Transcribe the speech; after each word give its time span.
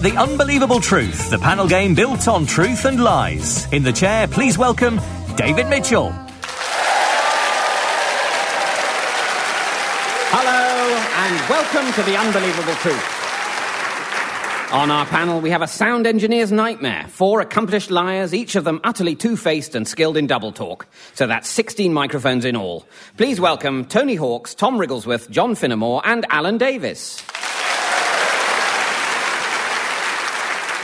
The 0.00 0.16
Unbelievable 0.16 0.80
Truth, 0.80 1.28
the 1.28 1.38
panel 1.38 1.68
game 1.68 1.94
built 1.94 2.26
on 2.26 2.46
truth 2.46 2.86
and 2.86 3.04
lies. 3.04 3.70
In 3.70 3.82
the 3.82 3.92
chair, 3.92 4.26
please 4.26 4.56
welcome 4.56 4.98
David 5.36 5.68
Mitchell. 5.68 6.10
Hello, 10.32 10.96
and 11.26 11.50
welcome 11.50 11.92
to 11.92 12.02
The 12.10 12.16
Unbelievable 12.16 12.72
Truth. 12.76 14.72
On 14.72 14.90
our 14.90 15.04
panel, 15.04 15.38
we 15.42 15.50
have 15.50 15.60
a 15.60 15.68
sound 15.68 16.06
engineer's 16.06 16.50
nightmare. 16.50 17.04
Four 17.08 17.42
accomplished 17.42 17.90
liars, 17.90 18.32
each 18.32 18.56
of 18.56 18.64
them 18.64 18.80
utterly 18.82 19.14
two 19.14 19.36
faced 19.36 19.74
and 19.74 19.86
skilled 19.86 20.16
in 20.16 20.26
double 20.26 20.52
talk. 20.52 20.86
So 21.12 21.26
that's 21.26 21.46
16 21.50 21.92
microphones 21.92 22.46
in 22.46 22.56
all. 22.56 22.86
Please 23.18 23.38
welcome 23.38 23.84
Tony 23.84 24.14
Hawks, 24.14 24.54
Tom 24.54 24.78
Wrigglesworth, 24.78 25.28
John 25.30 25.54
Finnemore, 25.54 26.00
and 26.06 26.24
Alan 26.30 26.56
Davies. 26.56 27.22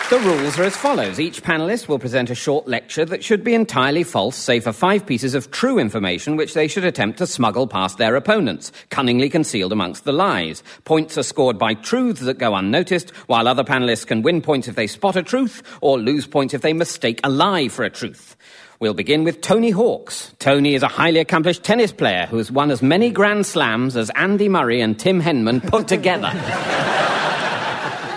The 0.08 0.20
rules 0.20 0.56
are 0.56 0.62
as 0.62 0.76
follows. 0.76 1.18
Each 1.18 1.42
panelist 1.42 1.88
will 1.88 1.98
present 1.98 2.30
a 2.30 2.34
short 2.36 2.68
lecture 2.68 3.04
that 3.06 3.24
should 3.24 3.42
be 3.42 3.54
entirely 3.54 4.04
false, 4.04 4.36
save 4.36 4.62
for 4.62 4.72
five 4.72 5.04
pieces 5.04 5.34
of 5.34 5.50
true 5.50 5.80
information 5.80 6.36
which 6.36 6.54
they 6.54 6.68
should 6.68 6.84
attempt 6.84 7.18
to 7.18 7.26
smuggle 7.26 7.66
past 7.66 7.98
their 7.98 8.14
opponents, 8.14 8.70
cunningly 8.90 9.28
concealed 9.28 9.72
amongst 9.72 10.04
the 10.04 10.12
lies. 10.12 10.62
Points 10.84 11.18
are 11.18 11.24
scored 11.24 11.58
by 11.58 11.74
truths 11.74 12.20
that 12.20 12.38
go 12.38 12.54
unnoticed, 12.54 13.10
while 13.26 13.48
other 13.48 13.64
panelists 13.64 14.06
can 14.06 14.22
win 14.22 14.42
points 14.42 14.68
if 14.68 14.76
they 14.76 14.86
spot 14.86 15.16
a 15.16 15.24
truth, 15.24 15.60
or 15.80 15.98
lose 15.98 16.24
points 16.24 16.54
if 16.54 16.62
they 16.62 16.72
mistake 16.72 17.18
a 17.24 17.28
lie 17.28 17.66
for 17.66 17.84
a 17.84 17.90
truth. 17.90 18.36
We'll 18.78 18.94
begin 18.94 19.24
with 19.24 19.40
Tony 19.40 19.70
Hawks. 19.70 20.32
Tony 20.38 20.76
is 20.76 20.84
a 20.84 20.88
highly 20.88 21.18
accomplished 21.18 21.64
tennis 21.64 21.90
player 21.90 22.26
who 22.26 22.36
has 22.36 22.52
won 22.52 22.70
as 22.70 22.80
many 22.80 23.10
Grand 23.10 23.44
Slams 23.44 23.96
as 23.96 24.10
Andy 24.10 24.48
Murray 24.48 24.80
and 24.80 24.96
Tim 24.96 25.20
Henman 25.20 25.68
put 25.68 25.88
together. 25.88 26.30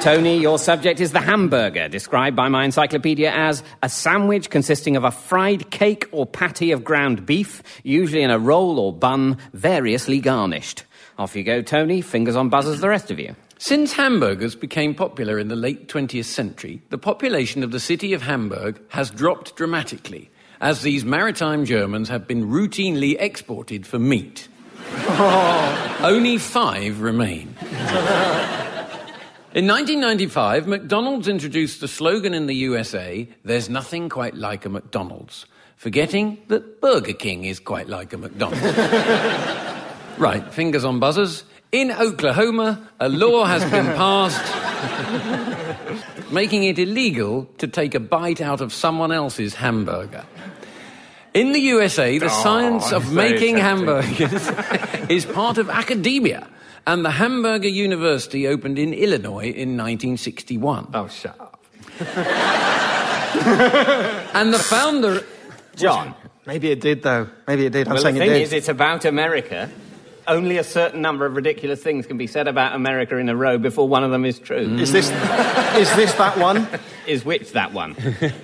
Tony, 0.01 0.37
your 0.37 0.57
subject 0.57 1.01
is 1.01 1.11
the 1.11 1.19
hamburger, 1.19 1.89
described 1.89 2.33
by 2.33 2.47
my 2.47 2.63
encyclopedia 2.63 3.31
as 3.31 3.63
a 3.83 3.89
sandwich 3.89 4.49
consisting 4.49 4.95
of 4.95 5.03
a 5.03 5.11
fried 5.11 5.71
cake 5.71 6.07
or 6.13 6.25
patty 6.25 6.71
of 6.71 6.85
ground 6.85 7.25
beef, 7.25 7.61
usually 7.83 8.21
in 8.21 8.31
a 8.31 8.39
roll 8.39 8.79
or 8.79 8.93
bun, 8.93 9.37
variously 9.51 10.21
garnished. 10.21 10.85
Off 11.17 11.35
you 11.35 11.43
go, 11.43 11.61
Tony. 11.61 11.99
Fingers 11.99 12.37
on 12.37 12.47
buzzers, 12.47 12.79
the 12.79 12.87
rest 12.87 13.11
of 13.11 13.19
you. 13.19 13.35
Since 13.57 13.91
hamburgers 13.91 14.55
became 14.55 14.95
popular 14.95 15.37
in 15.37 15.49
the 15.49 15.57
late 15.57 15.89
20th 15.89 16.23
century, 16.23 16.81
the 16.91 16.97
population 16.97 17.61
of 17.61 17.71
the 17.71 17.79
city 17.81 18.13
of 18.13 18.21
Hamburg 18.21 18.79
has 18.87 19.11
dropped 19.11 19.57
dramatically, 19.57 20.29
as 20.61 20.81
these 20.81 21.03
maritime 21.03 21.65
Germans 21.65 22.07
have 22.07 22.25
been 22.25 22.47
routinely 22.47 23.17
exported 23.19 23.85
for 23.85 23.99
meat. 23.99 24.47
Only 25.99 26.37
five 26.37 27.01
remain. 27.01 27.53
In 29.51 29.65
1995, 29.65 30.67
McDonald's 30.67 31.27
introduced 31.27 31.81
the 31.81 31.87
slogan 31.87 32.35
in 32.35 32.45
the 32.45 32.53
USA, 32.53 33.27
There's 33.43 33.67
nothing 33.67 34.07
quite 34.07 34.35
like 34.35 34.63
a 34.63 34.69
McDonald's, 34.69 35.47
forgetting 35.75 36.37
that 36.49 36.79
Burger 36.81 37.13
King 37.13 37.45
is 37.45 37.59
quite 37.59 37.89
like 37.89 38.13
a 38.13 38.17
McDonald's. 38.19 38.61
right, 40.19 40.53
fingers 40.53 40.85
on 40.85 40.99
buzzers. 40.99 41.45
In 41.71 41.91
Oklahoma, 41.91 42.87
a 42.99 43.09
law 43.09 43.45
has 43.45 43.63
been 43.71 43.87
passed 43.97 44.39
making 46.31 46.65
it 46.65 46.77
illegal 46.77 47.49
to 47.57 47.67
take 47.67 47.95
a 47.95 47.99
bite 47.99 48.41
out 48.41 48.61
of 48.61 48.71
someone 48.71 49.11
else's 49.11 49.55
hamburger. 49.55 50.25
In 51.33 51.53
the 51.53 51.59
USA, 51.59 52.19
the 52.19 52.29
science 52.29 52.91
of 52.91 53.11
making 53.11 53.57
hamburgers 53.57 54.47
is 55.09 55.25
part 55.25 55.57
of 55.57 55.71
academia 55.71 56.47
and 56.87 57.05
the 57.05 57.11
Hamburger 57.11 57.67
University 57.67 58.47
opened 58.47 58.79
in 58.79 58.93
Illinois 58.93 59.51
in 59.51 59.77
1961. 59.77 60.89
Oh, 60.93 61.07
shut 61.07 61.39
up. 61.39 61.63
and 64.33 64.53
the 64.53 64.59
founder. 64.59 65.23
John. 65.75 66.15
Maybe 66.45 66.71
it 66.71 66.81
did, 66.81 67.03
though. 67.03 67.29
Maybe 67.47 67.65
it 67.65 67.73
did. 67.73 67.87
I'm 67.87 67.93
well, 67.93 68.01
saying 68.01 68.15
the 68.15 68.21
thing 68.21 68.31
it 68.31 68.33
did. 68.33 68.41
is, 68.43 68.53
it's 68.53 68.69
about 68.69 69.05
America. 69.05 69.69
Only 70.27 70.57
a 70.57 70.63
certain 70.63 71.01
number 71.01 71.25
of 71.25 71.35
ridiculous 71.35 71.81
things 71.81 72.05
can 72.05 72.17
be 72.17 72.27
said 72.27 72.47
about 72.47 72.75
America 72.75 73.17
in 73.17 73.29
a 73.29 73.35
row 73.35 73.57
before 73.57 73.87
one 73.87 74.03
of 74.03 74.11
them 74.11 74.25
is 74.25 74.39
true. 74.39 74.67
Mm. 74.67 74.79
Is 74.79 74.91
this 74.91 75.09
is 75.75 75.95
this 75.95 76.13
that 76.15 76.37
one? 76.37 76.67
Is 77.07 77.25
which 77.25 77.53
that 77.53 77.73
one? 77.73 77.95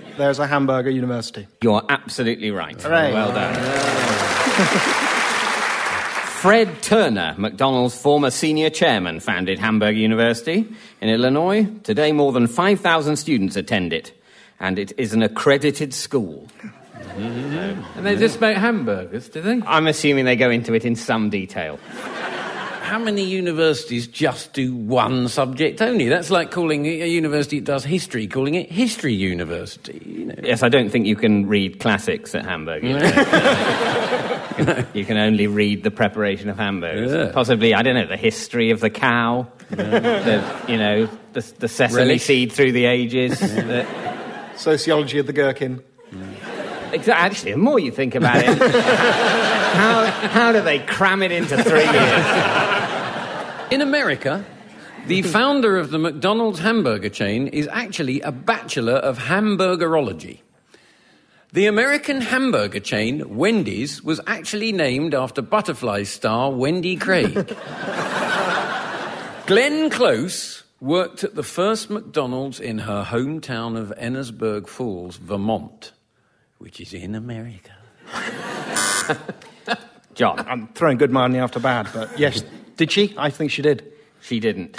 There's 0.18 0.40
a 0.40 0.48
Hamburger 0.48 0.90
University. 0.90 1.48
You're 1.62 1.84
absolutely 1.88 2.50
right. 2.50 2.82
Hooray. 2.82 3.14
Well 3.14 3.32
done. 3.32 5.02
Fred 6.46 6.84
Turner, 6.84 7.34
McDonald's 7.40 8.00
former 8.00 8.30
senior 8.30 8.70
chairman, 8.70 9.20
founded 9.20 9.58
Hamburg 9.58 9.98
University 9.98 10.64
in 11.02 11.10
Illinois. 11.10 11.66
Today, 11.82 12.12
more 12.12 12.32
than 12.32 12.46
5,000 12.46 13.16
students 13.16 13.56
attend 13.56 13.92
it, 13.92 14.14
and 14.60 14.78
it 14.78 14.94
is 14.96 15.12
an 15.12 15.24
accredited 15.24 15.92
school. 15.92 16.48
Mm-hmm. 16.94 17.98
And 17.98 18.06
they 18.06 18.16
just 18.16 18.40
make 18.42 18.58
hamburgers, 18.58 19.28
do 19.28 19.42
they? 19.42 19.60
I'm 19.66 19.88
assuming 19.88 20.26
they 20.26 20.36
go 20.36 20.52
into 20.52 20.76
it 20.76 20.86
in 20.86 20.96
some 20.96 21.32
detail. 21.32 21.78
How 22.84 23.00
many 23.00 23.24
universities 23.24 24.06
just 24.06 24.54
do 24.54 24.76
one 24.76 25.28
subject 25.30 25.82
only? 25.82 26.10
That's 26.10 26.30
like 26.30 26.52
calling 26.52 26.86
a 26.86 27.08
university 27.08 27.58
that 27.58 27.66
does 27.66 27.84
history, 27.84 28.28
calling 28.28 28.54
it 28.54 28.72
History 28.72 29.16
University. 29.16 30.00
You 30.06 30.26
know. 30.26 30.36
Yes, 30.44 30.62
I 30.62 30.70
don't 30.70 30.92
think 30.92 31.08
you 31.08 31.16
can 31.16 31.48
read 31.48 31.80
classics 31.80 32.36
at 32.36 32.46
Hamburg. 32.46 32.84
you 34.94 35.06
can 35.06 35.18
only 35.18 35.48
read 35.48 35.84
the 35.84 35.92
preparation 35.92 36.50
of 36.50 36.58
hamburgers. 36.58 37.12
Yeah. 37.12 37.32
Possibly, 37.34 37.74
I 37.74 37.82
don't 37.82 37.96
know, 37.96 38.08
the 38.08 38.18
history 38.18 38.72
of 38.72 38.80
the 38.80 38.90
cow, 38.90 39.48
the, 39.70 40.44
you 40.68 40.78
know, 40.78 41.10
the, 41.34 41.42
the 41.60 41.68
sesame 41.68 41.98
Relish. 42.04 42.24
seed 42.24 42.52
through 42.52 42.72
the 42.72 42.86
ages. 42.86 43.40
the- 43.40 43.86
Sociology 44.56 45.18
of 45.20 45.28
the 45.28 45.34
gherkin. 45.34 45.84
Exa- 46.92 47.10
Actually, 47.10 47.52
the 47.52 47.58
more 47.58 47.78
you 47.78 47.92
think 47.92 48.16
about 48.16 48.38
it, 48.38 48.46
how, 49.76 50.06
how 50.30 50.52
do 50.54 50.62
they 50.62 50.80
cram 50.80 51.22
it 51.22 51.32
into 51.34 51.62
three 51.62 51.84
years? 51.84 52.26
In 53.72 53.82
America, 53.82 54.46
the 55.08 55.24
founder 55.24 55.78
of 55.78 55.92
the 55.92 56.00
McDonald's 56.00 56.60
hamburger 56.60 57.10
chain 57.10 57.48
is 57.48 57.68
actually 57.72 58.22
a 58.22 58.32
bachelor 58.32 58.94
of 58.94 59.18
hamburgerology. 59.20 60.40
The 61.56 61.68
American 61.68 62.20
hamburger 62.20 62.82
chain, 62.82 63.38
Wendy's, 63.38 64.04
was 64.04 64.20
actually 64.28 64.74
named 64.74 65.16
after 65.16 65.42
Butterfly 65.42 66.04
star 66.04 66.52
Wendy 66.52 66.98
Craig. 66.98 67.34
Glenn 69.46 69.90
Close 69.90 70.64
worked 70.82 71.24
at 71.24 71.36
the 71.36 71.44
first 71.44 71.90
McDonald's 71.90 72.60
in 72.60 72.80
her 72.80 73.06
hometown 73.06 73.78
of 73.78 73.94
Ennisburg 73.98 74.68
Falls, 74.68 75.16
Vermont, 75.16 75.94
which 76.58 76.82
is 76.82 76.94
in 76.94 77.16
America. 77.16 77.72
John, 80.14 80.40
I'm 80.40 80.68
throwing 80.74 80.98
good 80.98 81.12
money 81.12 81.40
after 81.40 81.62
bad, 81.62 81.88
but 81.94 82.20
yes, 82.20 82.44
did 82.76 82.92
she? 82.92 83.16
I 83.18 83.30
think 83.30 83.52
she 83.52 83.62
did. 83.62 83.94
she 84.20 84.42
didn't. 84.42 84.76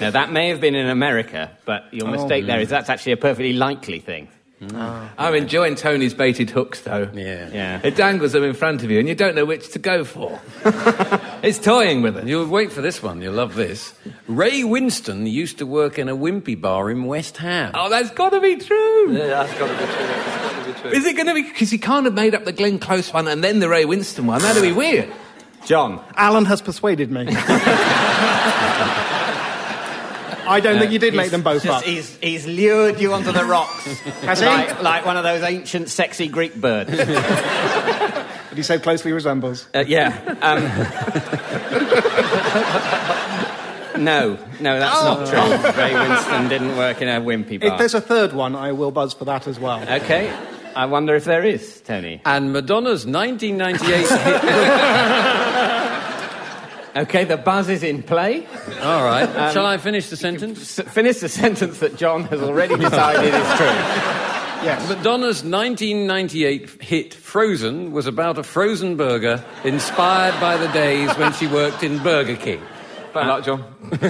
Now, 0.00 0.10
that 0.10 0.32
may 0.32 0.48
have 0.48 0.60
been 0.60 0.74
in 0.74 0.88
America, 0.88 1.50
but 1.64 1.92
your 1.92 2.08
oh, 2.08 2.10
mistake 2.10 2.46
there 2.46 2.60
is 2.60 2.68
that's 2.68 2.88
actually 2.88 3.12
a 3.12 3.16
perfectly 3.16 3.52
likely 3.52 4.00
thing. 4.00 4.28
Mm. 4.60 4.72
Ah. 4.74 5.10
I'm 5.16 5.34
enjoying 5.34 5.74
Tony's 5.74 6.12
baited 6.12 6.50
hooks, 6.50 6.82
though. 6.82 7.08
Yeah. 7.14 7.48
Yeah. 7.50 7.80
It 7.82 7.96
dangles 7.96 8.32
them 8.32 8.44
in 8.44 8.52
front 8.52 8.82
of 8.82 8.90
you, 8.90 8.98
and 8.98 9.08
you 9.08 9.14
don't 9.14 9.34
know 9.34 9.46
which 9.46 9.72
to 9.72 9.78
go 9.78 10.04
for. 10.04 10.38
it's 11.42 11.58
toying 11.58 12.02
with 12.02 12.18
it. 12.18 12.26
You'll 12.26 12.46
wait 12.46 12.70
for 12.70 12.82
this 12.82 13.02
one, 13.02 13.22
you'll 13.22 13.34
love 13.34 13.54
this. 13.54 13.94
Ray 14.26 14.60
Winstone 14.60 15.30
used 15.30 15.58
to 15.58 15.66
work 15.66 15.98
in 15.98 16.10
a 16.10 16.16
wimpy 16.16 16.60
bar 16.60 16.90
in 16.90 17.04
West 17.04 17.38
Ham. 17.38 17.70
Oh, 17.74 17.88
that's 17.88 18.10
got 18.10 18.30
to 18.30 18.40
be 18.40 18.56
true. 18.56 19.12
Yeah, 19.12 19.26
that's 19.28 19.58
got 19.58 19.68
to 19.68 19.72
be 19.72 19.78
true. 19.78 20.06
That's 20.06 20.54
got 20.54 20.64
to 20.64 20.72
be 20.72 20.80
true. 20.80 20.90
Is 20.90 21.06
it 21.06 21.16
going 21.16 21.28
to 21.28 21.34
be? 21.34 21.42
Because 21.42 21.70
he 21.70 21.78
can't 21.78 22.04
have 22.04 22.14
made 22.14 22.34
up 22.34 22.44
the 22.44 22.52
Glenn 22.52 22.78
Close 22.78 23.12
one 23.12 23.28
and 23.28 23.42
then 23.42 23.60
the 23.60 23.68
Ray 23.68 23.84
Winstone 23.84 24.26
one. 24.26 24.42
That'd 24.42 24.62
be 24.62 24.72
weird. 24.72 25.10
John, 25.64 26.04
Alan 26.16 26.44
has 26.46 26.60
persuaded 26.60 27.10
me. 27.10 27.26
I 30.50 30.60
don't 30.60 30.78
think 30.78 30.92
you 30.92 30.98
did 30.98 31.14
make 31.14 31.30
them 31.30 31.42
both 31.42 31.62
just, 31.62 31.78
up. 31.78 31.84
he's, 31.84 32.16
he's 32.16 32.46
lured 32.46 33.00
you 33.00 33.12
onto 33.12 33.32
the 33.32 33.44
rocks. 33.44 33.84
Has 34.22 34.40
he? 34.40 34.46
like, 34.46 34.82
like 34.82 35.06
one 35.06 35.16
of 35.16 35.22
those 35.24 35.42
ancient, 35.42 35.88
sexy 35.88 36.28
Greek 36.28 36.54
birds. 36.54 36.90
But 38.50 38.56
he 38.56 38.64
so 38.64 38.80
closely 38.80 39.12
resembles. 39.12 39.68
Uh, 39.72 39.84
yeah. 39.86 40.08
Um, 40.42 40.64
no, 44.04 44.38
no, 44.60 44.80
that's 44.80 45.04
not 45.04 45.28
true. 45.28 45.38
Ray 45.80 45.92
Winstone 45.92 46.48
didn't 46.48 46.76
work 46.76 47.00
in 47.00 47.06
a 47.06 47.20
wimpy 47.20 47.60
bar. 47.60 47.70
If 47.70 47.78
there's 47.78 47.94
a 47.94 48.00
third 48.00 48.32
one, 48.32 48.56
I 48.56 48.72
will 48.72 48.90
buzz 48.90 49.14
for 49.14 49.24
that 49.26 49.46
as 49.46 49.60
well. 49.60 49.80
Okay, 49.88 50.36
I 50.74 50.86
wonder 50.86 51.14
if 51.14 51.24
there 51.24 51.44
is, 51.44 51.80
Tony. 51.82 52.22
And 52.24 52.52
Madonna's 52.52 53.06
1998 53.06 54.08
hit. 54.08 54.10
Okay, 56.96 57.24
the 57.24 57.36
buzz 57.36 57.68
is 57.68 57.82
in 57.82 58.02
play. 58.02 58.46
All 58.82 59.04
right. 59.04 59.24
Um, 59.28 59.52
Shall 59.52 59.66
I 59.66 59.78
finish 59.78 60.08
the 60.10 60.16
sentence? 60.16 60.78
S- 60.78 60.88
finish 60.92 61.18
the 61.20 61.28
sentence 61.28 61.78
that 61.78 61.96
John 61.96 62.24
has 62.24 62.40
already 62.42 62.76
decided 62.76 63.32
is 63.34 63.56
true. 63.56 63.66
Yes. 64.62 64.86
Madonna's 64.90 65.42
1998 65.42 66.82
hit 66.82 67.14
Frozen 67.14 67.92
was 67.92 68.06
about 68.06 68.36
a 68.36 68.42
frozen 68.42 68.94
burger 68.98 69.42
inspired 69.64 70.38
by 70.38 70.58
the 70.58 70.68
days 70.68 71.10
when 71.16 71.32
she 71.32 71.46
worked 71.46 71.82
in 71.82 71.96
Burger 72.02 72.36
King. 72.36 72.60
Bad 73.14 73.26
luck, 73.26 73.42
John. 73.46 73.64
I'm 73.92 74.00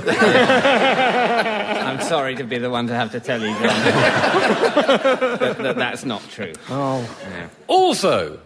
sorry 2.01 2.35
to 2.35 2.43
be 2.43 2.59
the 2.59 2.69
one 2.69 2.89
to 2.89 2.95
have 2.95 3.13
to 3.13 3.21
tell 3.21 3.41
you, 3.41 3.53
John, 3.53 3.63
that, 3.63 5.57
that 5.59 5.77
that's 5.77 6.05
not 6.05 6.29
true. 6.31 6.53
Oh 6.69 7.09
Also, 7.69 8.41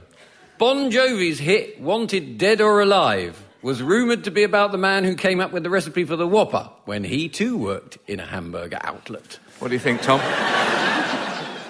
Bon 0.58 0.90
Jovi's 0.90 1.38
hit 1.38 1.80
Wanted 1.80 2.36
Dead 2.36 2.60
or 2.60 2.82
Alive 2.82 3.42
was 3.64 3.82
rumoured 3.82 4.24
to 4.24 4.30
be 4.30 4.42
about 4.42 4.72
the 4.72 4.78
man 4.78 5.04
who 5.04 5.14
came 5.16 5.40
up 5.40 5.50
with 5.50 5.62
the 5.62 5.70
recipe 5.70 6.04
for 6.04 6.16
the 6.16 6.28
Whopper 6.28 6.68
when 6.84 7.02
he 7.02 7.30
too 7.30 7.56
worked 7.56 7.96
in 8.06 8.20
a 8.20 8.26
hamburger 8.26 8.78
outlet. 8.82 9.38
What 9.58 9.68
do 9.68 9.74
you 9.74 9.80
think, 9.80 10.02
Tom? 10.02 10.20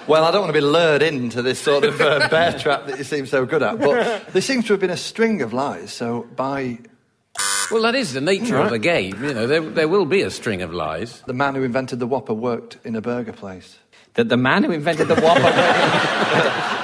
Well, 0.07 0.23
I 0.23 0.29
don't 0.29 0.41
want 0.41 0.53
to 0.53 0.61
be 0.61 0.63
lured 0.63 1.01
into 1.01 1.41
this 1.41 1.57
sort 1.57 1.83
of 1.83 1.99
uh, 1.99 2.27
bear 2.29 2.53
trap 2.53 2.85
that 2.85 2.99
you 2.99 3.03
seem 3.03 3.25
so 3.25 3.43
good 3.43 3.63
at, 3.63 3.79
but 3.79 4.27
there 4.33 4.41
seems 4.43 4.67
to 4.67 4.73
have 4.73 4.79
been 4.79 4.91
a 4.91 4.97
string 4.97 5.41
of 5.41 5.51
lies. 5.51 5.91
So, 5.91 6.27
by 6.35 6.77
Well, 7.71 7.81
that 7.81 7.95
is 7.95 8.13
the 8.13 8.21
nature 8.21 8.59
of 8.59 8.69
the 8.69 8.77
game. 8.77 9.23
You 9.23 9.33
know, 9.33 9.47
there, 9.47 9.61
there 9.61 9.87
will 9.87 10.05
be 10.05 10.21
a 10.21 10.29
string 10.29 10.61
of 10.61 10.71
lies. 10.71 11.23
the 11.25 11.33
man 11.33 11.55
who 11.55 11.63
invented 11.63 11.97
the 11.97 12.05
Whopper 12.05 12.35
worked 12.35 12.77
in 12.83 12.95
a 12.95 13.01
burger 13.01 13.33
place. 13.33 13.79
That 14.13 14.29
the 14.29 14.37
man 14.37 14.63
who 14.63 14.69
invented 14.69 15.07
the 15.07 15.15
Whopper. 15.15 15.41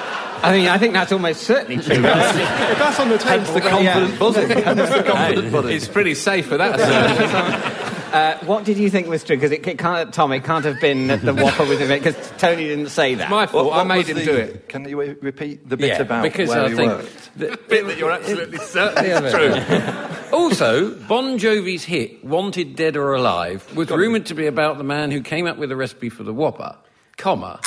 I 0.44 0.52
mean, 0.58 0.68
I 0.68 0.78
think 0.78 0.94
that's 0.94 1.12
almost 1.12 1.42
certainly 1.44 1.82
true. 1.82 1.96
If 1.96 2.02
that's 2.02 3.00
on 3.00 3.10
the 3.10 3.18
table, 3.18 3.46
The 3.54 3.60
then 3.60 3.84
yeah. 3.84 3.94
confident 3.94 4.20
buzzing. 4.20 4.50
Hence 4.64 4.90
the 4.90 5.04
confident 5.04 5.52
buzzing. 5.52 5.72
It's 5.76 5.88
pretty 5.88 6.16
safe 6.16 6.48
for 6.48 6.58
that, 6.58 6.80
sir. 6.80 7.78
Uh, 8.12 8.38
what 8.40 8.66
did 8.66 8.78
you 8.78 8.90
think 8.90 9.08
was 9.08 9.24
true? 9.24 9.38
Because 9.38 9.54
it, 9.54 9.66
it 9.66 9.78
can't, 9.80 10.14
Tom, 10.14 10.34
it 10.34 10.44
can't 10.44 10.66
have 10.66 10.82
been 10.82 11.08
the 11.08 11.34
Whopper 11.34 11.64
was 11.64 11.80
invented. 11.80 12.14
Because 12.14 12.32
Tony 12.38 12.66
didn't 12.66 12.90
say 12.90 13.16
that. 13.16 13.24
It's 13.24 13.32
My 13.32 13.46
fault. 13.46 13.68
What- 13.68 13.80
I 13.80 13.84
made 13.86 14.06
him 14.06 14.18
the- 14.18 14.26
do 14.26 14.36
it. 14.36 14.68
Can 14.68 14.84
you 14.84 15.00
repeat 15.00 15.70
the 15.70 15.78
bit 15.78 15.88
Yeah, 15.92 16.02
about 16.02 16.24
because 16.24 16.50
where 16.50 16.66
I 16.66 16.70
he 16.72 16.76
think 16.76 16.92
worked? 16.92 17.30
the- 17.38 17.58
Bit 17.70 17.88
that 17.88 17.98
you're 17.98 18.12
absolutely 18.12 18.58
certain 18.58 19.06
is 19.06 19.32
true. 19.34 20.38
Also, 20.38 20.94
Bon 21.08 21.38
Jovi's 21.38 21.86
hit 21.86 22.22
Wanted 22.26 22.76
Dead 22.76 22.98
or 22.98 23.14
Alive 23.14 23.74
was 23.78 23.90
rumoured 23.90 24.26
to 24.26 24.34
be 24.34 24.46
about 24.46 24.78
the 24.78 24.84
man 24.84 25.10
who 25.12 25.22
came 25.22 25.48
up 25.48 25.58
with 25.58 25.70
the 25.70 25.78
recipe 25.78 26.10
for 26.10 26.24
the 26.24 26.34
Whopper, 26.34 26.76
comma. 27.16 27.62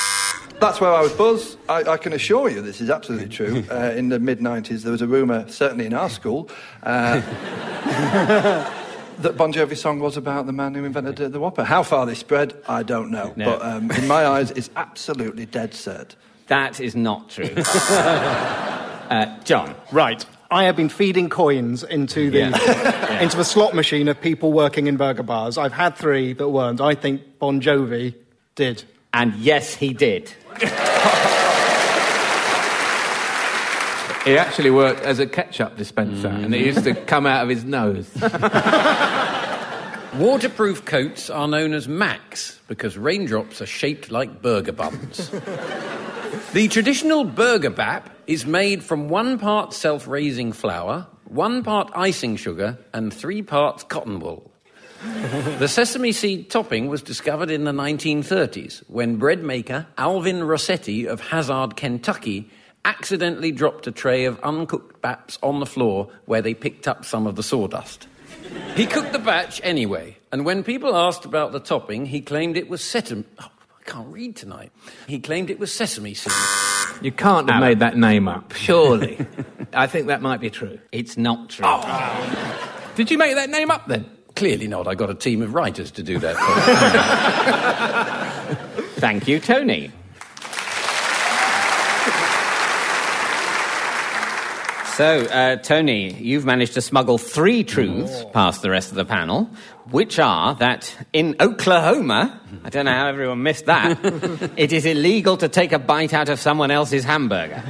That's 0.65 0.81
where 0.81 0.95
I 0.95 1.03
was 1.03 1.13
buzzed. 1.13 1.59
I, 1.69 1.83
I 1.83 1.97
can 1.99 2.15
assure 2.15 2.49
you 2.49 2.63
this 2.63 2.81
is 2.81 2.89
absolutely 2.89 3.29
true. 3.29 3.65
Uh, 3.75 3.93
in 3.97 4.09
the 4.09 4.19
mid 4.19 4.39
90s, 4.41 4.83
there 4.83 4.93
was 4.93 5.03
a 5.03 5.07
rumour, 5.07 5.49
certainly 5.49 5.85
in 5.87 5.95
our 5.95 6.09
school, 6.09 6.49
uh, 6.85 7.21
that 9.19 9.37
Bon 9.37 9.53
Jovi's 9.53 9.81
song 9.81 9.99
was 9.99 10.17
about 10.17 10.47
the 10.47 10.53
man 10.53 10.75
who 10.75 10.85
invented 10.85 11.21
uh, 11.21 11.29
the 11.29 11.41
Whopper. 11.41 11.65
How 11.65 11.83
far 11.83 12.07
they 12.07 12.15
spread, 12.15 12.55
I 12.69 12.83
don't 12.83 13.11
know. 13.11 13.33
No. 13.37 13.45
But 13.45 13.63
um, 13.63 13.91
in 13.91 14.07
my 14.07 14.27
eyes, 14.27 14.53
it's 14.53 14.71
absolutely 14.77 15.45
dead 15.47 15.75
set. 15.75 16.15
That 16.47 16.79
is 16.79 16.95
not 16.95 17.31
true. 17.31 17.51
uh, 17.57 19.39
John. 19.45 19.75
Right. 19.91 20.25
I 20.51 20.65
have 20.65 20.77
been 20.77 20.89
feeding 20.89 21.29
coins 21.29 21.83
into 21.83 22.31
the 22.31 22.45
into 23.21 23.37
the 23.37 23.45
slot 23.45 23.75
machine 23.75 24.09
of 24.09 24.21
people 24.21 24.53
working 24.53 24.87
in 24.87 24.97
burger 24.97 25.25
bars. 25.25 25.59
I've 25.59 25.73
had 25.73 25.97
three 25.97 26.33
that 26.35 26.49
weren't. 26.49 26.81
I 26.81 26.95
think 26.95 27.39
Bon 27.39 27.61
Jovi 27.61 28.15
did. 28.55 28.85
And 29.15 29.33
yes, 29.37 29.75
he 29.75 29.95
did. 29.95 30.31
He 34.25 34.39
actually 34.39 34.71
worked 34.71 35.03
as 35.03 35.21
a 35.21 35.27
ketchup 35.27 35.77
dispenser, 35.77 36.29
and 36.29 36.55
it 36.55 36.67
used 36.67 36.83
to 36.85 36.95
mm. 36.95 37.07
come 37.07 37.27
out 37.27 37.43
of 37.43 37.51
his 37.51 37.63
nose. 37.63 38.11
Waterproof 40.15 40.85
coats 40.85 41.29
are 41.29 41.47
known 41.47 41.75
as 41.75 41.87
Macs 41.87 42.59
because 42.67 42.97
raindrops 42.97 43.61
are 43.61 43.67
shaped 43.67 44.11
like 44.11 44.41
burger 44.41 44.73
buns. 44.73 45.31
the 46.53 46.69
traditional 46.69 47.25
burger 47.25 47.71
bap 47.71 48.11
is 48.27 48.47
made 48.47 48.83
from 48.83 49.09
one 49.09 49.39
part 49.39 49.75
self 49.75 50.09
raising 50.09 50.53
flour, 50.53 51.07
one 51.25 51.63
part 51.63 51.91
icing 51.95 52.37
sugar, 52.37 52.79
and 52.95 53.13
three 53.13 53.43
parts 53.43 53.85
cotton 53.85 54.19
wool. 54.21 54.51
the 55.59 55.69
sesame 55.69 56.13
seed 56.13 56.49
topping 56.49 56.89
was 56.89 57.03
discovered 57.03 57.51
in 57.51 57.65
the 57.65 57.73
1930s 57.73 58.83
when 58.89 59.17
bread 59.17 59.43
maker 59.43 59.87
Alvin 59.99 60.43
Rossetti 60.43 61.07
of 61.07 61.21
Hazard, 61.21 61.77
Kentucky, 61.77 62.51
accidentally 62.87 63.53
dropped 63.53 63.87
a 63.87 63.93
tray 63.93 64.25
of 64.25 64.41
uncooked 64.41 65.03
baps 65.03 65.39
on 65.43 65.61
the 65.61 65.67
floor 65.67 66.09
where 66.25 66.41
they 66.41 66.55
picked 66.55 66.89
up 66.89 67.05
some 67.05 67.27
of 67.27 67.37
the 67.37 67.43
sawdust. 67.43 68.09
He 68.77 68.87
cooked 68.87 69.13
the 69.13 69.19
batch 69.19 69.61
anyway, 69.63 70.17
and 70.33 70.47
when 70.47 70.65
people 70.65 70.97
asked 70.97 71.27
about 71.27 71.53
the 71.53 71.61
topping, 71.61 72.07
he 72.07 72.23
claimed 72.23 72.57
it 72.57 72.71
was 72.71 72.83
sesame. 72.83 73.25
Oh, 73.39 73.51
I 73.79 73.91
can't 73.91 74.09
read 74.09 74.37
tonight. 74.37 74.73
He 75.07 75.19
claimed 75.19 75.51
it 75.51 75.59
was 75.59 75.71
sesame 75.71 76.15
seed. 76.15 76.33
You 77.03 77.13
can't 77.13 77.51
have 77.51 77.61
made 77.61 77.81
that 77.81 77.99
name 77.99 78.27
up, 78.27 78.53
surely. 78.53 79.27
I 79.75 79.87
think 79.87 80.07
that 80.07 80.23
might 80.23 80.41
be 80.41 80.49
true. 80.49 80.79
It's 80.93 81.19
not 81.19 81.51
true. 81.51 81.67
Oh. 81.69 82.93
Did 82.97 83.11
you 83.11 83.19
make 83.19 83.35
that 83.35 83.51
name 83.51 83.71
up 83.71 83.87
then? 83.87 84.07
Clearly 84.37 84.67
not. 84.67 84.89
I 84.89 84.95
got 84.95 85.11
a 85.11 85.15
team 85.15 85.43
of 85.43 85.55
writers 85.55 85.91
to 85.93 86.03
do 86.03 86.19
that. 86.19 86.37
For. 88.77 88.91
Thank 89.01 89.29
you, 89.29 89.39
Tony. 89.39 89.93
So, 94.97 95.23
uh, 95.23 95.57
Tony, 95.57 96.13
you've 96.15 96.45
managed 96.45 96.75
to 96.75 96.81
smuggle 96.81 97.19
three 97.19 97.65
truths 97.65 98.25
past 98.33 98.63
the 98.63 98.71
rest 98.71 98.91
of 98.91 98.95
the 98.95 99.05
panel, 99.05 99.51
which 99.91 100.21
are 100.21 100.55
that 100.55 100.97
in 101.13 101.35
Oklahoma, 101.41 102.41
I 102.63 102.71
don't 102.71 102.85
know 102.85 102.93
how 102.93 103.09
everyone 103.09 103.43
missed 103.43 103.67
that, 103.67 103.99
it 104.57 104.73
is 104.73 104.87
illegal 104.87 105.37
to 105.39 105.49
take 105.49 105.73
a 105.73 105.81
bite 105.81 106.15
out 106.15 106.29
of 106.29 106.39
someone 106.39 106.71
else's 106.71 107.03
hamburger. 107.03 107.61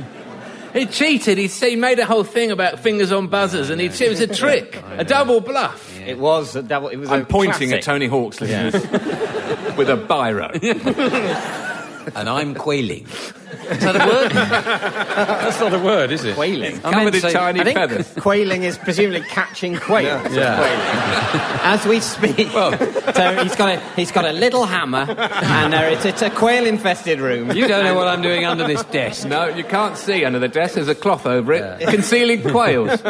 He 0.74 0.84
cheated. 0.84 1.38
He, 1.38 1.46
he 1.46 1.76
made 1.76 1.98
a 1.98 2.04
whole 2.04 2.24
thing 2.24 2.50
about 2.50 2.80
fingers 2.80 3.10
on 3.10 3.28
buzzers, 3.28 3.70
and 3.70 3.80
he, 3.80 3.86
it 3.86 4.08
was 4.10 4.20
a 4.20 4.26
trick, 4.26 4.82
a 4.98 5.04
double 5.04 5.40
bluff. 5.40 5.93
It 6.06 6.18
was 6.18 6.56
a 6.56 6.62
double. 6.62 6.88
It 6.88 6.96
was 6.96 7.10
I'm 7.10 7.22
a 7.22 7.24
pointing 7.24 7.68
classic. 7.70 7.74
at 7.78 7.82
Tony 7.82 8.06
Hawk's 8.06 8.40
listeners 8.40 8.74
with 9.76 9.90
a 9.90 9.96
biro. 9.96 10.50
and 12.14 12.28
I'm 12.28 12.54
quailing. 12.54 13.06
Is 13.70 13.80
that 13.80 13.96
a 13.96 14.06
word? 14.06 14.32
That's 14.32 15.60
not 15.60 15.72
a 15.72 15.78
word, 15.78 16.10
is 16.12 16.24
it? 16.24 16.34
Quailing. 16.34 16.80
I 16.84 16.90
meant 16.90 16.94
Covered 16.94 17.10
to 17.12 17.16
in 17.18 17.22
say- 17.22 17.32
tiny 17.32 17.60
I 17.60 17.64
think 17.64 17.78
feathers. 17.78 18.12
quailing 18.20 18.62
is 18.64 18.76
presumably 18.78 19.20
catching 19.22 19.76
quails. 19.76 20.34
Yeah. 20.34 20.56
Quailing. 20.58 21.60
As 21.62 21.86
we 21.86 22.00
speak, 22.00 22.48
so 22.50 23.38
he's 23.42 23.56
got 23.56 23.74
a 23.76 23.80
he's 23.96 24.12
got 24.12 24.24
a 24.24 24.32
little 24.32 24.64
hammer, 24.66 25.06
and 25.08 25.72
there 25.72 25.88
it's, 25.90 26.04
it's 26.04 26.20
a 26.22 26.30
quail-infested 26.30 27.20
room. 27.20 27.52
You 27.52 27.66
don't 27.68 27.84
know 27.84 27.94
what 27.94 28.06
I'm 28.08 28.22
doing 28.22 28.44
under 28.44 28.66
this 28.66 28.82
desk. 28.84 29.26
No, 29.26 29.46
you 29.48 29.64
can't 29.64 29.96
see 29.96 30.24
under 30.24 30.38
the 30.38 30.48
desk. 30.48 30.74
There's 30.74 30.88
a 30.88 30.94
cloth 30.94 31.24
over 31.26 31.52
it, 31.54 31.88
concealing 31.88 32.42
quails 32.42 33.00
who 33.00 33.08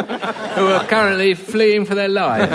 are 0.67 0.85
currently 0.85 1.33
fleeing 1.33 1.85
for 1.85 1.95
their 1.95 2.07
lives. 2.09 2.51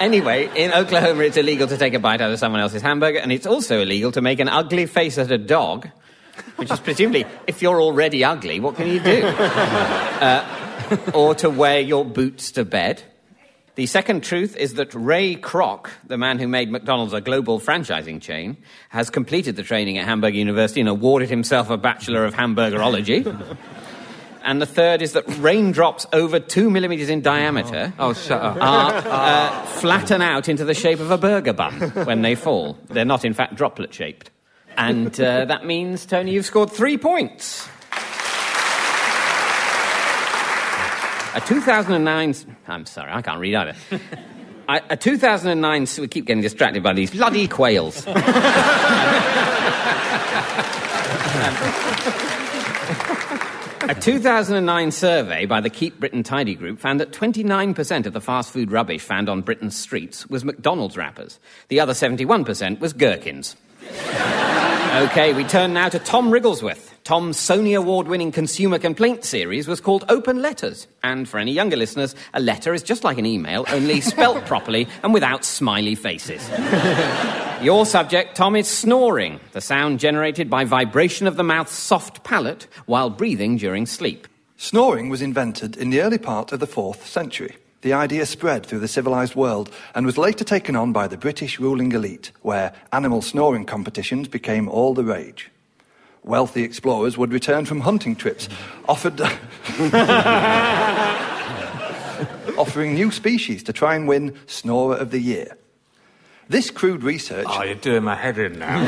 Anyway, 0.00 0.48
in 0.54 0.72
Oklahoma, 0.72 1.24
it's 1.24 1.36
illegal 1.36 1.66
to 1.66 1.76
take 1.76 1.94
a 1.94 1.98
bite 1.98 2.20
out 2.20 2.30
of 2.30 2.38
someone 2.38 2.60
else's 2.60 2.82
hamburger, 2.82 3.18
and 3.18 3.32
it's 3.32 3.46
also 3.46 3.80
illegal 3.80 4.12
to 4.12 4.20
make 4.20 4.38
an 4.38 4.48
ugly 4.48 4.86
face 4.86 5.18
at 5.18 5.30
a 5.30 5.38
dog, 5.38 5.88
which 6.56 6.70
is 6.70 6.78
presumably, 6.80 7.24
if 7.46 7.62
you're 7.62 7.80
already 7.80 8.22
ugly, 8.24 8.60
what 8.60 8.76
can 8.76 8.88
you 8.88 9.00
do? 9.00 9.22
Uh, 10.18 10.44
or 11.14 11.32
to 11.32 11.48
wear 11.48 11.78
your 11.78 12.04
boots 12.04 12.50
to 12.50 12.64
bed. 12.64 13.00
The 13.76 13.86
second 13.86 14.24
truth 14.24 14.56
is 14.56 14.74
that 14.74 14.92
Ray 14.92 15.36
Kroc, 15.36 15.90
the 16.04 16.18
man 16.18 16.40
who 16.40 16.48
made 16.48 16.68
McDonald's 16.68 17.12
a 17.12 17.20
global 17.20 17.60
franchising 17.60 18.20
chain, 18.20 18.56
has 18.88 19.08
completed 19.08 19.54
the 19.54 19.62
training 19.62 19.98
at 19.98 20.06
Hamburg 20.06 20.34
University 20.34 20.80
and 20.80 20.88
awarded 20.88 21.30
himself 21.30 21.70
a 21.70 21.76
Bachelor 21.76 22.24
of 22.24 22.34
Hamburgerology. 22.34 23.24
and 24.44 24.60
the 24.62 24.66
third 24.66 25.02
is 25.02 25.12
that 25.12 25.24
raindrops 25.38 26.06
over 26.12 26.38
two 26.40 26.70
millimeters 26.70 27.08
in 27.08 27.20
diameter 27.20 27.92
Oh, 27.98 28.12
shut 28.12 28.40
up. 28.40 28.56
are, 28.60 28.94
uh, 29.06 29.66
flatten 29.66 30.22
out 30.22 30.48
into 30.48 30.64
the 30.64 30.74
shape 30.74 31.00
of 31.00 31.10
a 31.10 31.18
burger 31.18 31.52
bun 31.52 31.72
when 32.06 32.22
they 32.22 32.34
fall. 32.34 32.78
They're 32.88 33.04
not, 33.04 33.24
in 33.24 33.34
fact, 33.34 33.54
droplet 33.56 33.92
shaped. 33.92 34.30
And 34.76 35.18
uh, 35.20 35.44
that 35.46 35.64
means, 35.66 36.06
Tony, 36.06 36.32
you've 36.32 36.46
scored 36.46 36.70
three 36.70 36.96
points. 36.98 37.68
A 41.34 41.40
2009. 41.46 42.34
I'm 42.66 42.86
sorry, 42.86 43.12
I 43.12 43.22
can't 43.22 43.38
read 43.40 43.54
either. 43.54 43.74
I- 44.68 44.82
A 44.90 44.96
2009. 44.96 45.86
so 45.86 46.02
We 46.02 46.08
keep 46.08 46.26
getting 46.26 46.42
distracted 46.42 46.82
by 46.82 46.92
these 46.94 47.10
bloody 47.10 47.46
quails. 47.48 48.06
A 52.88 53.94
2009 53.94 54.90
survey 54.90 55.46
by 55.46 55.60
the 55.60 55.70
Keep 55.70 56.00
Britain 56.00 56.22
Tidy 56.22 56.54
Group 56.54 56.78
found 56.78 57.00
that 57.00 57.12
29% 57.12 58.06
of 58.06 58.12
the 58.12 58.20
fast 58.20 58.50
food 58.50 58.70
rubbish 58.70 59.02
found 59.02 59.28
on 59.28 59.42
Britain's 59.42 59.76
streets 59.76 60.26
was 60.28 60.44
McDonald's 60.44 60.96
wrappers. 60.96 61.38
The 61.68 61.80
other 61.80 61.92
71% 61.92 62.80
was 62.80 62.92
gherkins. 62.92 63.56
okay, 63.82 65.32
we 65.34 65.44
turn 65.44 65.74
now 65.74 65.88
to 65.88 65.98
Tom 65.98 66.30
Wrigglesworth. 66.30 66.97
Tom's 67.08 67.38
Sony 67.38 67.74
Award 67.74 68.06
winning 68.06 68.30
consumer 68.30 68.78
complaint 68.78 69.24
series 69.24 69.66
was 69.66 69.80
called 69.80 70.04
Open 70.10 70.42
Letters. 70.42 70.86
And 71.02 71.26
for 71.26 71.38
any 71.38 71.52
younger 71.52 71.74
listeners, 71.78 72.14
a 72.34 72.40
letter 72.40 72.74
is 72.74 72.82
just 72.82 73.02
like 73.02 73.16
an 73.16 73.24
email, 73.24 73.64
only 73.70 74.00
spelt 74.02 74.44
properly 74.44 74.86
and 75.02 75.14
without 75.14 75.42
smiley 75.42 75.94
faces. 75.94 76.46
Your 77.62 77.86
subject, 77.86 78.36
Tom, 78.36 78.54
is 78.54 78.68
snoring, 78.68 79.40
the 79.52 79.62
sound 79.62 80.00
generated 80.00 80.50
by 80.50 80.66
vibration 80.66 81.26
of 81.26 81.36
the 81.36 81.42
mouth's 81.42 81.72
soft 81.72 82.24
palate 82.24 82.66
while 82.84 83.08
breathing 83.08 83.56
during 83.56 83.86
sleep. 83.86 84.28
Snoring 84.58 85.08
was 85.08 85.22
invented 85.22 85.78
in 85.78 85.88
the 85.88 86.02
early 86.02 86.18
part 86.18 86.52
of 86.52 86.60
the 86.60 86.66
4th 86.66 87.06
century. 87.06 87.56
the 87.80 87.94
idea 87.94 88.26
spread 88.26 88.66
through 88.66 88.80
the 88.80 88.86
civilized 88.86 89.34
world 89.34 89.70
and 89.94 90.04
was 90.04 90.18
later 90.18 90.44
taken 90.44 90.76
on 90.76 90.92
by 90.92 91.08
the 91.08 91.16
British 91.16 91.58
ruling 91.58 91.92
elite, 91.92 92.32
where 92.42 92.74
animal 92.92 93.22
snoring 93.22 93.64
competitions 93.64 94.28
became 94.28 94.68
all 94.68 94.92
the 94.92 95.04
rage. 95.04 95.50
Wealthy 96.24 96.62
explorers 96.62 97.16
would 97.16 97.32
return 97.32 97.64
from 97.64 97.80
hunting 97.80 98.16
trips, 98.16 98.48
offered, 98.88 99.20
offering 102.58 102.94
new 102.94 103.10
species 103.10 103.62
to 103.64 103.72
try 103.72 103.94
and 103.94 104.06
win 104.08 104.34
Snorer 104.46 104.96
of 104.96 105.10
the 105.10 105.20
Year. 105.20 105.56
This 106.48 106.70
crude 106.70 107.02
research. 107.02 107.46
Oh, 107.48 107.62
you're 107.62 107.74
doing 107.74 108.04
my 108.04 108.14
head 108.14 108.38
in 108.38 108.58
now. 108.58 108.78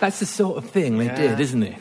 That's 0.00 0.20
the 0.20 0.26
sort 0.26 0.58
of 0.58 0.70
thing 0.70 0.98
they 0.98 1.06
Yeah. 1.06 1.16
did, 1.16 1.40
isn't 1.40 1.62
it? 1.62 1.76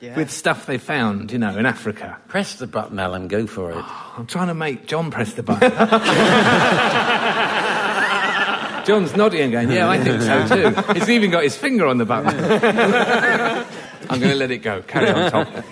Yeah. 0.00 0.16
With 0.16 0.30
stuff 0.30 0.66
they 0.66 0.78
found, 0.78 1.32
you 1.32 1.38
know, 1.38 1.56
in 1.56 1.64
Africa. 1.66 2.18
Press 2.28 2.54
the 2.56 2.66
button, 2.66 2.98
Alan. 2.98 3.28
Go 3.28 3.46
for 3.46 3.70
it. 3.72 3.84
I'm 4.16 4.26
trying 4.26 4.48
to 4.48 4.54
make 4.54 4.86
John 4.86 5.10
press 5.10 5.32
the 5.34 5.42
button. 5.42 5.72
John's 8.86 9.16
nodding 9.16 9.40
and 9.40 9.52
going, 9.52 9.70
yeah, 9.72 9.88
I 9.88 9.98
think 9.98 10.22
so 10.22 10.46
too. 10.46 10.92
He's 10.92 11.10
even 11.10 11.32
got 11.32 11.42
his 11.42 11.56
finger 11.56 11.86
on 11.86 11.98
the 11.98 12.04
button. 12.04 12.28
I'm 14.10 14.20
going 14.20 14.30
to 14.30 14.36
let 14.36 14.52
it 14.52 14.58
go. 14.58 14.80
Carry 14.82 15.10
on, 15.10 15.30
Tom. 15.32 15.64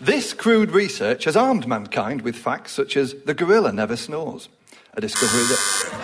This 0.00 0.32
crude 0.32 0.70
research 0.70 1.24
has 1.24 1.36
armed 1.36 1.66
mankind 1.66 2.22
with 2.22 2.36
facts 2.36 2.72
such 2.72 2.96
as 2.96 3.14
the 3.26 3.34
gorilla 3.34 3.70
never 3.70 3.96
snores, 3.96 4.48
a 4.94 5.00
discovery 5.02 5.42
that. 5.42 5.94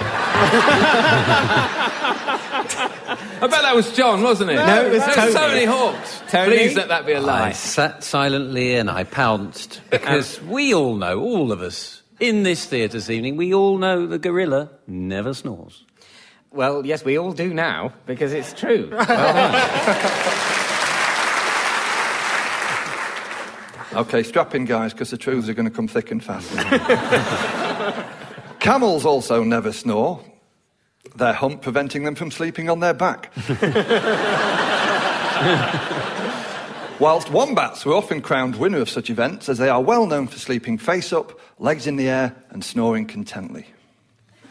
I 3.42 3.46
bet 3.46 3.50
that 3.50 3.75
was 3.75 3.90
John, 3.96 4.22
wasn't 4.22 4.50
it? 4.50 4.56
No, 4.56 4.87
it 4.87 4.92
was 4.92 5.02
There's 5.02 5.14
Tony. 5.14 5.32
so 5.32 5.49
many 5.49 5.64
hawks. 5.64 6.22
Tony? 6.28 6.56
Please 6.56 6.76
let 6.76 6.88
that 6.88 7.06
be 7.06 7.12
a 7.12 7.18
I 7.18 7.20
lie. 7.20 7.49
I 7.49 7.52
sat 7.52 8.04
silently 8.04 8.75
and 8.75 8.90
I 8.90 9.04
pounced 9.04 9.80
because 9.88 10.37
uh-huh. 10.38 10.46
we 10.50 10.75
all 10.75 10.96
know, 10.96 11.20
all 11.20 11.52
of 11.52 11.62
us 11.62 12.00
in 12.21 12.43
this 12.43 12.67
theatre 12.67 12.93
this 12.93 13.11
evening, 13.11 13.37
we 13.37 13.53
all 13.53 13.79
know 13.79 14.07
the 14.07 14.19
gorilla 14.19 14.71
never 14.87 15.35
snores. 15.35 15.85
Well, 16.53 16.85
yes, 16.85 17.05
we 17.05 17.19
all 17.19 17.33
do 17.33 17.55
now, 17.55 17.93
because 18.07 18.33
it's 18.33 18.53
true. 18.53 18.93
Okay, 23.93 24.23
strap 24.23 24.55
in, 24.55 24.67
guys, 24.67 24.93
because 24.93 25.11
the 25.11 25.17
truths 25.17 25.49
are 25.49 25.53
going 25.53 25.69
to 25.69 25.75
come 25.75 25.89
thick 25.89 26.12
and 26.12 26.23
fast. 26.23 26.49
Camels 28.61 29.05
also 29.05 29.43
never 29.43 29.73
snore, 29.73 30.23
their 31.17 31.33
hump 31.33 31.62
preventing 31.62 32.05
them 32.05 32.15
from 32.15 32.31
sleeping 32.31 32.71
on 32.71 32.79
their 32.79 32.95
back. 32.95 33.33
Whilst 37.00 37.30
wombats 37.30 37.87
were 37.87 37.95
often 37.95 38.21
crowned 38.21 38.57
winner 38.57 38.78
of 38.78 38.90
such 38.90 39.09
events, 39.09 39.49
as 39.49 39.57
they 39.57 39.71
are 39.71 39.80
well 39.80 40.04
known 40.04 40.26
for 40.26 40.38
sleeping 40.38 40.76
face 40.76 41.14
up, 41.14 41.40
legs 41.59 41.87
in 41.87 41.97
the 41.97 42.11
air, 42.11 42.37
and 42.50 42.62
snoring 42.62 43.07
contently. 43.07 43.64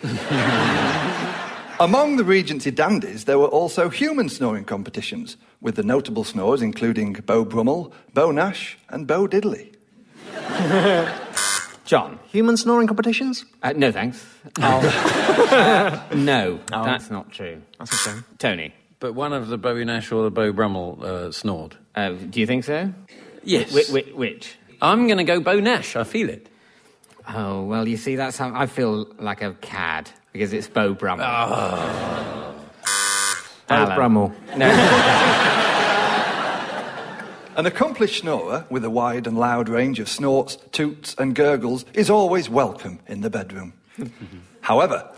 Among 1.80 2.18
the 2.18 2.24
Regency 2.24 2.72
dandies, 2.72 3.26
there 3.26 3.38
were 3.38 3.48
also 3.48 3.90
human 3.90 4.30
snoring 4.30 4.66
competitions, 4.66 5.38
with 5.62 5.76
the 5.76 5.84
notable 5.84 6.24
snores 6.24 6.64
including 6.64 7.14
Beau 7.14 7.46
Brummell, 7.46 7.94
Beau 8.16 8.32
Nash, 8.32 8.80
and 8.90 9.06
Bo 9.06 9.28
Diddley. 9.28 9.76
John. 11.86 12.20
Human 12.30 12.58
snoring 12.58 12.88
competitions? 12.88 13.46
Uh, 13.62 13.74
no, 13.76 13.92
thanks. 13.92 14.26
Uh, 14.60 16.04
no, 16.16 16.60
that's 16.68 17.12
not 17.12 17.32
true. 17.32 17.62
That's 17.78 17.94
a 17.94 17.96
shame. 17.96 18.26
Tony. 18.40 18.74
But 19.00 19.14
one 19.14 19.34
of 19.34 19.48
the 19.48 19.58
Bowie 19.58 19.86
Nash 19.86 20.12
or 20.12 20.24
the 20.24 20.32
Beau 20.32 20.52
Brummell 20.52 21.00
uh, 21.02 21.32
snored. 21.32 21.78
Uh, 22.00 22.12
do 22.12 22.40
you 22.40 22.48
think 22.48 22.64
so? 22.64 22.94
Yes. 23.44 23.74
Wh- 23.74 23.90
wh- 23.92 24.16
which? 24.18 24.56
I'm 24.82 25.08
going 25.08 25.18
to 25.18 25.26
go 25.26 25.42
Beau 25.42 25.60
Nash. 25.60 25.98
I 25.98 26.06
feel 26.06 26.30
it. 26.30 26.48
Oh, 27.28 27.64
well, 27.64 27.90
you 27.90 27.98
see, 27.98 28.16
that's 28.16 28.38
how 28.38 28.56
I 28.56 28.68
feel 28.68 29.06
like 29.20 29.42
a 29.42 29.54
cad, 29.56 30.10
because 30.32 30.54
it's 30.54 30.70
Beau 30.70 30.94
Brummell. 30.94 31.26
Beau 33.68 33.76
Alan. 33.76 33.98
Brummell. 33.98 34.32
No. 34.56 34.70
An 37.58 37.66
accomplished 37.66 38.22
snorer 38.22 38.66
with 38.70 38.86
a 38.86 38.90
wide 38.90 39.28
and 39.28 39.38
loud 39.38 39.68
range 39.68 40.00
of 40.00 40.08
snorts, 40.08 40.56
toots, 40.72 41.14
and 41.20 41.36
gurgles 41.36 41.84
is 41.94 42.10
always 42.10 42.50
welcome 42.50 43.00
in 43.08 43.20
the 43.20 43.30
bedroom. 43.30 43.74
However, 44.62 45.12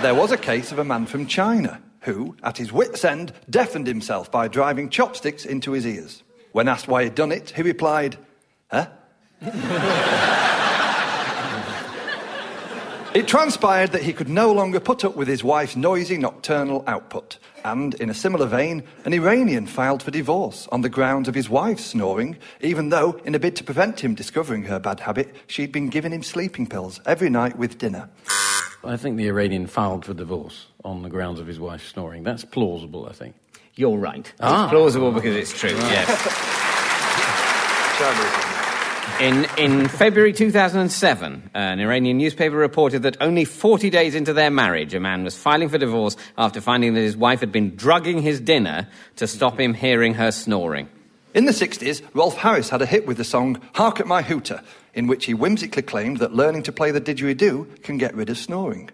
there 0.00 0.16
was 0.16 0.32
a 0.32 0.36
case 0.36 0.72
of 0.72 0.80
a 0.80 0.84
man 0.84 1.06
from 1.06 1.26
China 1.26 1.80
who, 2.02 2.36
at 2.42 2.58
his 2.58 2.72
wits' 2.72 3.04
end, 3.04 3.32
deafened 3.48 3.86
himself 3.86 4.30
by 4.30 4.48
driving 4.48 4.88
chopsticks 4.88 5.44
into 5.44 5.72
his 5.72 5.86
ears. 5.86 6.22
When 6.52 6.68
asked 6.68 6.88
why 6.88 7.04
he'd 7.04 7.14
done 7.14 7.32
it, 7.32 7.50
he 7.50 7.62
replied, 7.62 8.18
Huh? 8.70 8.88
It 13.14 13.28
transpired 13.28 13.92
that 13.92 14.04
he 14.04 14.14
could 14.14 14.30
no 14.30 14.54
longer 14.54 14.80
put 14.80 15.04
up 15.04 15.16
with 15.16 15.28
his 15.28 15.44
wife's 15.44 15.76
noisy 15.76 16.16
nocturnal 16.16 16.82
output, 16.86 17.36
and 17.62 17.92
in 17.96 18.08
a 18.08 18.14
similar 18.14 18.46
vein, 18.46 18.84
an 19.04 19.12
Iranian 19.12 19.66
filed 19.66 20.02
for 20.02 20.10
divorce 20.10 20.66
on 20.72 20.80
the 20.80 20.88
grounds 20.88 21.28
of 21.28 21.34
his 21.34 21.50
wife's 21.50 21.84
snoring, 21.84 22.38
even 22.62 22.88
though, 22.88 23.20
in 23.26 23.34
a 23.34 23.38
bid 23.38 23.54
to 23.56 23.64
prevent 23.64 24.00
him 24.00 24.14
discovering 24.14 24.62
her 24.62 24.78
bad 24.78 25.00
habit, 25.00 25.36
she'd 25.46 25.72
been 25.72 25.90
giving 25.90 26.10
him 26.10 26.22
sleeping 26.22 26.66
pills 26.66 27.02
every 27.04 27.28
night 27.28 27.58
with 27.58 27.76
dinner. 27.76 28.08
I 28.84 28.96
think 28.96 29.16
the 29.16 29.28
Iranian 29.28 29.66
filed 29.66 30.04
for 30.04 30.14
divorce 30.14 30.66
on 30.84 31.02
the 31.02 31.08
grounds 31.08 31.38
of 31.40 31.46
his 31.46 31.60
wife 31.60 31.86
snoring. 31.86 32.24
That's 32.24 32.44
plausible, 32.44 33.06
I 33.06 33.12
think. 33.12 33.36
You're 33.74 33.96
right. 33.96 34.30
Ah. 34.40 34.64
It's 34.64 34.70
plausible 34.72 35.12
because 35.12 35.36
it's 35.36 35.52
true, 35.52 35.70
yes. 35.70 36.08
In, 39.20 39.46
in 39.56 39.88
February 39.88 40.32
2007, 40.32 41.50
an 41.54 41.80
Iranian 41.80 42.18
newspaper 42.18 42.56
reported 42.56 43.02
that 43.02 43.16
only 43.20 43.44
40 43.44 43.90
days 43.90 44.14
into 44.14 44.32
their 44.32 44.50
marriage, 44.50 44.94
a 44.94 45.00
man 45.00 45.22
was 45.22 45.36
filing 45.36 45.68
for 45.68 45.78
divorce 45.78 46.16
after 46.36 46.60
finding 46.60 46.94
that 46.94 47.00
his 47.00 47.16
wife 47.16 47.40
had 47.40 47.52
been 47.52 47.76
drugging 47.76 48.22
his 48.22 48.40
dinner 48.40 48.88
to 49.16 49.28
stop 49.28 49.60
him 49.60 49.74
hearing 49.74 50.14
her 50.14 50.32
snoring. 50.32 50.88
In 51.34 51.46
the 51.46 51.52
60s, 51.52 52.02
Rolf 52.12 52.36
Harris 52.36 52.68
had 52.68 52.82
a 52.82 52.86
hit 52.86 53.06
with 53.06 53.16
the 53.16 53.24
song 53.24 53.58
Hark 53.74 54.00
at 54.00 54.06
My 54.06 54.20
Hooter, 54.20 54.60
in 54.92 55.06
which 55.06 55.24
he 55.24 55.32
whimsically 55.32 55.80
claimed 55.80 56.18
that 56.18 56.34
learning 56.34 56.62
to 56.64 56.72
play 56.72 56.90
the 56.90 57.00
didgeridoo 57.00 57.82
can 57.82 57.96
get 57.96 58.14
rid 58.14 58.28
of 58.28 58.36
snoring. 58.36 58.90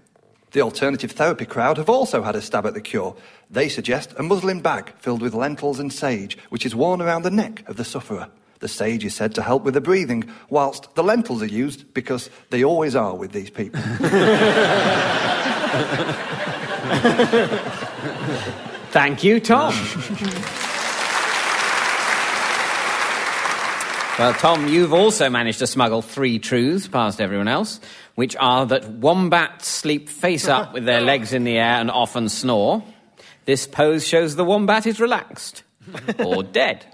The 0.53 0.61
alternative 0.61 1.11
therapy 1.11 1.47
crowd 1.47 1.79
have 1.79 1.91
also 1.91 2.23
had 2.23 2.37
a 2.37 2.41
stab 2.41 2.65
at 2.65 2.75
the 2.75 2.81
cure. 2.81 3.17
They 3.51 3.69
suggest 3.69 4.15
a 4.17 4.23
muslin 4.23 4.61
bag 4.61 4.93
filled 4.99 5.21
with 5.21 5.35
lentils 5.35 5.81
and 5.81 5.93
sage, 5.93 6.39
which 6.49 6.65
is 6.65 6.77
worn 6.77 7.03
around 7.03 7.23
the 7.23 7.31
neck 7.31 7.69
of 7.69 7.77
the 7.77 7.85
sufferer. 7.85 8.29
The 8.61 8.69
sage 8.69 9.05
is 9.05 9.17
said 9.17 9.35
to 9.35 9.43
help 9.43 9.65
with 9.65 9.75
the 9.75 9.81
breathing, 9.81 10.31
whilst 10.49 10.95
the 10.95 11.03
lentils 11.03 11.43
are 11.43 11.47
used 11.47 11.93
because 11.93 12.31
they 12.51 12.63
always 12.63 12.95
are 12.95 13.17
with 13.17 13.33
these 13.33 13.51
people. 13.51 13.81
Thank 18.91 19.25
you, 19.25 19.41
Tom. 19.41 19.75
well, 24.19 24.35
Tom, 24.35 24.67
you've 24.67 24.93
also 24.93 25.31
managed 25.31 25.61
to 25.61 25.67
smuggle 25.67 26.03
three 26.03 26.41
truths 26.41 26.89
past 26.89 27.21
everyone 27.21 27.47
else, 27.47 27.81
which 28.17 28.35
are 28.41 28.67
that 28.67 28.89
wombats 28.91 29.69
sleep 29.69 30.09
face 30.09 30.49
up 30.49 30.73
with 30.73 30.85
their 30.85 31.01
legs 31.01 31.33
in 31.33 31.45
the 31.45 31.57
air 31.57 31.77
and 31.81 31.91
often 31.91 32.29
snore. 32.29 32.83
This 33.45 33.67
pose 33.67 34.07
shows 34.07 34.35
the 34.35 34.45
wombat 34.45 34.87
is 34.87 35.01
relaxed 35.01 35.63
or 36.19 36.43
dead. 36.43 36.85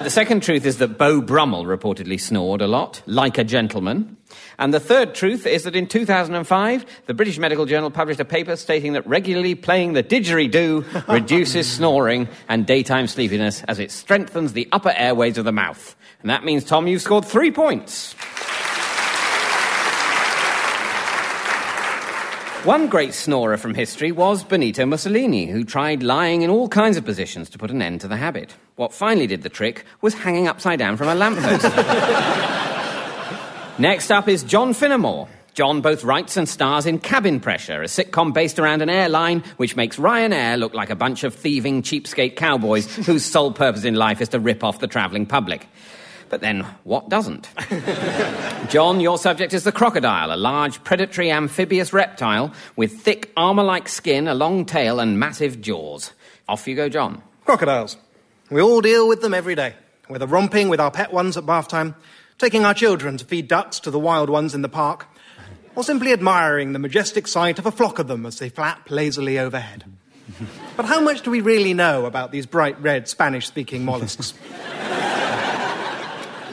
The 0.00 0.08
second 0.08 0.42
truth 0.42 0.64
is 0.64 0.78
that 0.78 0.96
Beau 0.96 1.20
Brummell 1.20 1.66
reportedly 1.66 2.18
snored 2.18 2.62
a 2.62 2.66
lot, 2.66 3.02
like 3.04 3.36
a 3.36 3.44
gentleman. 3.44 4.16
And 4.58 4.72
the 4.72 4.80
third 4.80 5.14
truth 5.14 5.46
is 5.46 5.64
that 5.64 5.76
in 5.76 5.86
2005, 5.86 6.86
the 7.04 7.12
British 7.12 7.38
Medical 7.38 7.66
Journal 7.66 7.90
published 7.90 8.18
a 8.18 8.24
paper 8.24 8.56
stating 8.56 8.94
that 8.94 9.06
regularly 9.06 9.54
playing 9.54 9.92
the 9.92 10.02
didgeridoo 10.02 11.08
reduces 11.12 11.70
snoring 11.70 12.28
and 12.48 12.66
daytime 12.66 13.08
sleepiness 13.08 13.62
as 13.64 13.78
it 13.78 13.90
strengthens 13.90 14.54
the 14.54 14.66
upper 14.72 14.92
airways 14.96 15.36
of 15.36 15.44
the 15.44 15.52
mouth. 15.52 15.94
And 16.22 16.30
that 16.30 16.44
means, 16.44 16.64
Tom, 16.64 16.86
you've 16.86 17.02
scored 17.02 17.26
three 17.26 17.50
points. 17.50 18.14
One 22.64 22.88
great 22.88 23.14
snorer 23.14 23.56
from 23.56 23.72
history 23.72 24.12
was 24.12 24.44
Benito 24.44 24.84
Mussolini, 24.84 25.46
who 25.46 25.64
tried 25.64 26.02
lying 26.02 26.42
in 26.42 26.50
all 26.50 26.68
kinds 26.68 26.98
of 26.98 27.06
positions 27.06 27.48
to 27.50 27.58
put 27.58 27.70
an 27.70 27.80
end 27.80 28.02
to 28.02 28.08
the 28.08 28.18
habit. 28.18 28.54
What 28.76 28.92
finally 28.92 29.26
did 29.26 29.42
the 29.42 29.48
trick 29.48 29.86
was 30.02 30.12
hanging 30.12 30.46
upside 30.46 30.78
down 30.78 30.98
from 30.98 31.08
a 31.08 31.14
lamppost. 31.14 31.64
Next 33.78 34.10
up 34.10 34.28
is 34.28 34.42
John 34.42 34.74
Finnemore. 34.74 35.26
John 35.54 35.80
both 35.80 36.04
writes 36.04 36.36
and 36.36 36.46
stars 36.46 36.84
in 36.84 36.98
Cabin 36.98 37.40
Pressure, 37.40 37.80
a 37.80 37.86
sitcom 37.86 38.34
based 38.34 38.58
around 38.58 38.82
an 38.82 38.90
airline 38.90 39.42
which 39.56 39.74
makes 39.74 39.96
Ryanair 39.96 40.58
look 40.58 40.74
like 40.74 40.90
a 40.90 40.96
bunch 40.96 41.24
of 41.24 41.34
thieving 41.34 41.80
cheapskate 41.80 42.36
cowboys 42.36 42.94
whose 43.06 43.24
sole 43.24 43.52
purpose 43.52 43.84
in 43.84 43.94
life 43.94 44.20
is 44.20 44.28
to 44.28 44.38
rip 44.38 44.62
off 44.62 44.80
the 44.80 44.86
travelling 44.86 45.24
public. 45.24 45.66
But 46.30 46.40
then, 46.40 46.64
what 46.84 47.08
doesn't? 47.08 47.48
John, 48.68 49.00
your 49.00 49.18
subject 49.18 49.52
is 49.52 49.64
the 49.64 49.72
crocodile, 49.72 50.32
a 50.32 50.36
large 50.36 50.82
predatory 50.84 51.30
amphibious 51.30 51.92
reptile 51.92 52.52
with 52.76 53.00
thick 53.00 53.32
armour 53.36 53.64
like 53.64 53.88
skin, 53.88 54.28
a 54.28 54.34
long 54.34 54.64
tail, 54.64 55.00
and 55.00 55.18
massive 55.18 55.60
jaws. 55.60 56.12
Off 56.48 56.68
you 56.68 56.76
go, 56.76 56.88
John. 56.88 57.20
Crocodiles. 57.44 57.96
We 58.48 58.62
all 58.62 58.80
deal 58.80 59.08
with 59.08 59.22
them 59.22 59.34
every 59.34 59.56
day. 59.56 59.74
whether 60.06 60.26
romping 60.26 60.68
with 60.68 60.80
our 60.80 60.90
pet 60.90 61.12
ones 61.12 61.36
at 61.36 61.46
bath 61.46 61.68
time, 61.68 61.96
taking 62.38 62.64
our 62.64 62.74
children 62.74 63.16
to 63.16 63.24
feed 63.24 63.48
ducks 63.48 63.80
to 63.80 63.90
the 63.90 63.98
wild 63.98 64.30
ones 64.30 64.54
in 64.54 64.62
the 64.62 64.68
park, 64.68 65.06
or 65.74 65.82
simply 65.82 66.12
admiring 66.12 66.72
the 66.72 66.78
majestic 66.78 67.26
sight 67.26 67.58
of 67.58 67.66
a 67.66 67.72
flock 67.72 67.98
of 67.98 68.06
them 68.06 68.24
as 68.24 68.38
they 68.38 68.48
flap 68.48 68.88
lazily 68.90 69.36
overhead. 69.38 69.84
but 70.76 70.86
how 70.86 71.00
much 71.00 71.22
do 71.22 71.30
we 71.30 71.40
really 71.40 71.74
know 71.74 72.06
about 72.06 72.30
these 72.30 72.46
bright 72.46 72.80
red 72.80 73.08
Spanish 73.08 73.46
speaking 73.48 73.84
mollusks? 73.84 74.32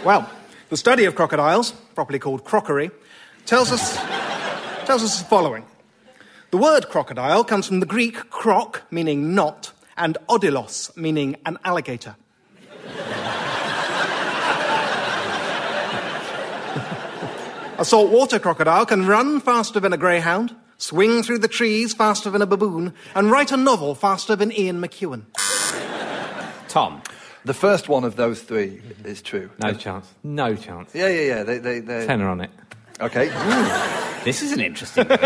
Well, 0.08 0.30
the 0.70 0.78
study 0.78 1.04
of 1.04 1.16
crocodiles, 1.16 1.72
properly 1.94 2.18
called 2.18 2.46
crockery, 2.46 2.92
tells 3.46 3.74
us, 3.74 3.98
tells 4.86 5.04
us 5.04 5.20
the 5.20 5.26
following. 5.26 5.66
The 6.52 6.58
word 6.58 6.88
crocodile 6.88 7.44
comes 7.44 7.68
from 7.68 7.82
the 7.82 7.86
Greek 7.86 8.30
krok, 8.30 8.84
meaning 8.90 9.36
knot, 9.36 9.74
and 9.98 10.18
odilos, 10.30 10.96
meaning 10.96 11.36
an 11.46 11.58
alligator. 11.66 12.16
a 17.78 17.84
saltwater 17.84 18.40
crocodile 18.40 18.86
can 18.86 19.06
run 19.06 19.42
faster 19.42 19.82
than 19.82 19.92
a 19.92 19.98
greyhound, 19.98 20.56
swing 20.78 21.22
through 21.22 21.40
the 21.40 21.50
trees 21.50 21.94
faster 21.94 22.30
than 22.30 22.42
a 22.42 22.48
baboon, 22.48 22.94
and 23.14 23.30
write 23.30 23.52
a 23.52 23.58
novel 23.58 23.94
faster 23.94 24.38
than 24.38 24.58
Ian 24.58 24.82
McEwan. 24.82 25.24
Tom. 26.70 27.02
The 27.48 27.54
first 27.54 27.88
one 27.88 28.04
of 28.04 28.18
those 28.18 28.42
three 28.42 28.82
is 29.06 29.22
true. 29.22 29.50
No 29.64 29.72
chance. 29.72 30.06
No 30.22 30.54
chance. 30.54 30.94
Yeah, 30.94 31.08
yeah, 31.08 31.22
yeah. 31.22 31.44
They, 31.44 31.60
they, 31.60 31.80
they... 31.80 32.06
Tenner 32.06 32.28
on 32.28 32.42
it. 32.42 32.50
Okay. 33.00 33.30
This 34.26 34.42
is 34.42 34.52
an 34.52 34.60
interesting 34.60 35.10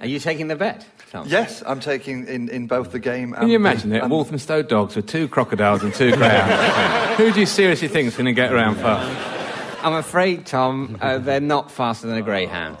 Are 0.00 0.06
you 0.06 0.20
taking 0.20 0.46
the 0.46 0.54
bet, 0.54 0.86
Tom? 1.10 1.26
yes, 1.26 1.64
I'm 1.66 1.80
taking 1.80 2.28
in, 2.28 2.48
in 2.50 2.68
both 2.68 2.92
the 2.92 3.00
game 3.00 3.32
and. 3.32 3.40
Can 3.40 3.48
you 3.48 3.56
imagine 3.56 3.90
the, 3.90 3.96
it? 3.96 4.02
and- 4.02 4.12
Walthamstow 4.12 4.62
dogs 4.62 4.94
with 4.94 5.08
two 5.08 5.26
crocodiles 5.26 5.82
and 5.82 5.92
two 5.92 6.14
greyhounds. 6.14 7.16
Who 7.18 7.32
do 7.32 7.40
you 7.40 7.46
seriously 7.46 7.88
think 7.88 8.06
is 8.06 8.14
going 8.16 8.26
to 8.26 8.32
get 8.32 8.52
around 8.52 8.76
fast? 8.76 9.84
I'm 9.84 9.94
afraid, 9.94 10.46
Tom, 10.46 10.98
uh, 11.00 11.18
they're 11.18 11.40
not 11.40 11.72
faster 11.72 12.06
than 12.06 12.16
a 12.16 12.22
greyhound. 12.22 12.76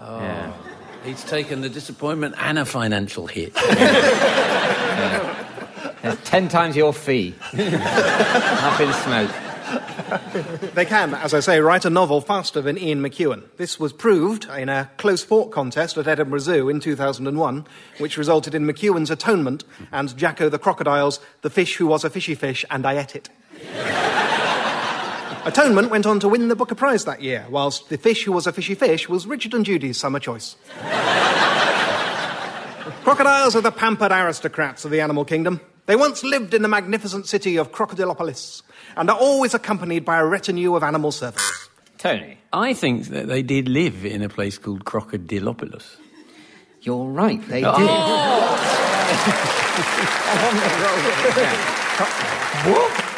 Yeah. 0.00 0.54
He's 1.04 1.22
taken 1.24 1.60
the 1.60 1.68
disappointment 1.68 2.36
and 2.38 2.58
a 2.58 2.64
financial 2.64 3.26
hit. 3.26 3.52
There's 6.04 6.20
ten 6.20 6.48
times 6.48 6.76
your 6.76 6.92
fee. 6.92 7.34
Up 7.54 8.78
in 8.78 8.92
smoke. 8.92 9.30
They 10.74 10.84
can, 10.84 11.14
as 11.14 11.32
I 11.32 11.40
say, 11.40 11.60
write 11.60 11.86
a 11.86 11.90
novel 11.90 12.20
faster 12.20 12.60
than 12.60 12.76
Ian 12.76 13.00
McEwan. 13.00 13.44
This 13.56 13.80
was 13.80 13.94
proved 13.94 14.44
in 14.44 14.68
a 14.68 14.90
close 14.98 15.24
fought 15.24 15.50
contest 15.50 15.96
at 15.96 16.06
Edinburgh 16.06 16.40
Zoo 16.40 16.68
in 16.68 16.78
2001, 16.80 17.66
which 17.96 18.18
resulted 18.18 18.54
in 18.54 18.66
McEwan's 18.66 19.10
Atonement 19.10 19.64
and 19.92 20.14
Jacko 20.14 20.50
the 20.50 20.58
Crocodile's 20.58 21.20
The 21.40 21.48
Fish 21.48 21.76
Who 21.76 21.86
Was 21.86 22.04
a 22.04 22.10
Fishy 22.10 22.34
Fish 22.34 22.66
and 22.70 22.84
I 22.84 22.98
Ate 22.98 23.16
It. 23.16 23.30
Atonement 25.46 25.88
went 25.88 26.04
on 26.04 26.20
to 26.20 26.28
win 26.28 26.48
the 26.48 26.56
Booker 26.56 26.74
Prize 26.74 27.06
that 27.06 27.22
year, 27.22 27.46
whilst 27.48 27.88
The 27.88 27.96
Fish 27.96 28.24
Who 28.24 28.32
Was 28.32 28.46
a 28.46 28.52
Fishy 28.52 28.74
Fish 28.74 29.08
was 29.08 29.26
Richard 29.26 29.54
and 29.54 29.64
Judy's 29.64 29.96
summer 29.96 30.20
choice. 30.20 30.56
Crocodiles 33.04 33.56
are 33.56 33.62
the 33.62 33.72
pampered 33.72 34.12
aristocrats 34.12 34.84
of 34.84 34.90
the 34.90 35.00
animal 35.00 35.24
kingdom. 35.24 35.62
They 35.86 35.96
once 35.96 36.24
lived 36.24 36.54
in 36.54 36.62
the 36.62 36.68
magnificent 36.68 37.26
city 37.26 37.56
of 37.56 37.72
Crocodilopolis 37.72 38.62
and 38.96 39.10
are 39.10 39.16
always 39.16 39.52
accompanied 39.52 40.04
by 40.04 40.18
a 40.18 40.24
retinue 40.24 40.74
of 40.74 40.82
animal 40.82 41.12
servants. 41.12 41.68
Tony, 41.98 42.38
I 42.52 42.72
think 42.74 43.08
that 43.08 43.28
they 43.28 43.42
did 43.42 43.68
live 43.68 44.04
in 44.04 44.22
a 44.22 44.28
place 44.28 44.56
called 44.58 44.84
Crocodilopolis. 44.84 45.84
you're 46.80 47.06
right. 47.06 47.40
They 47.48 47.64
oh. 47.64 47.78
did. 47.78 47.88
what? 52.70 53.00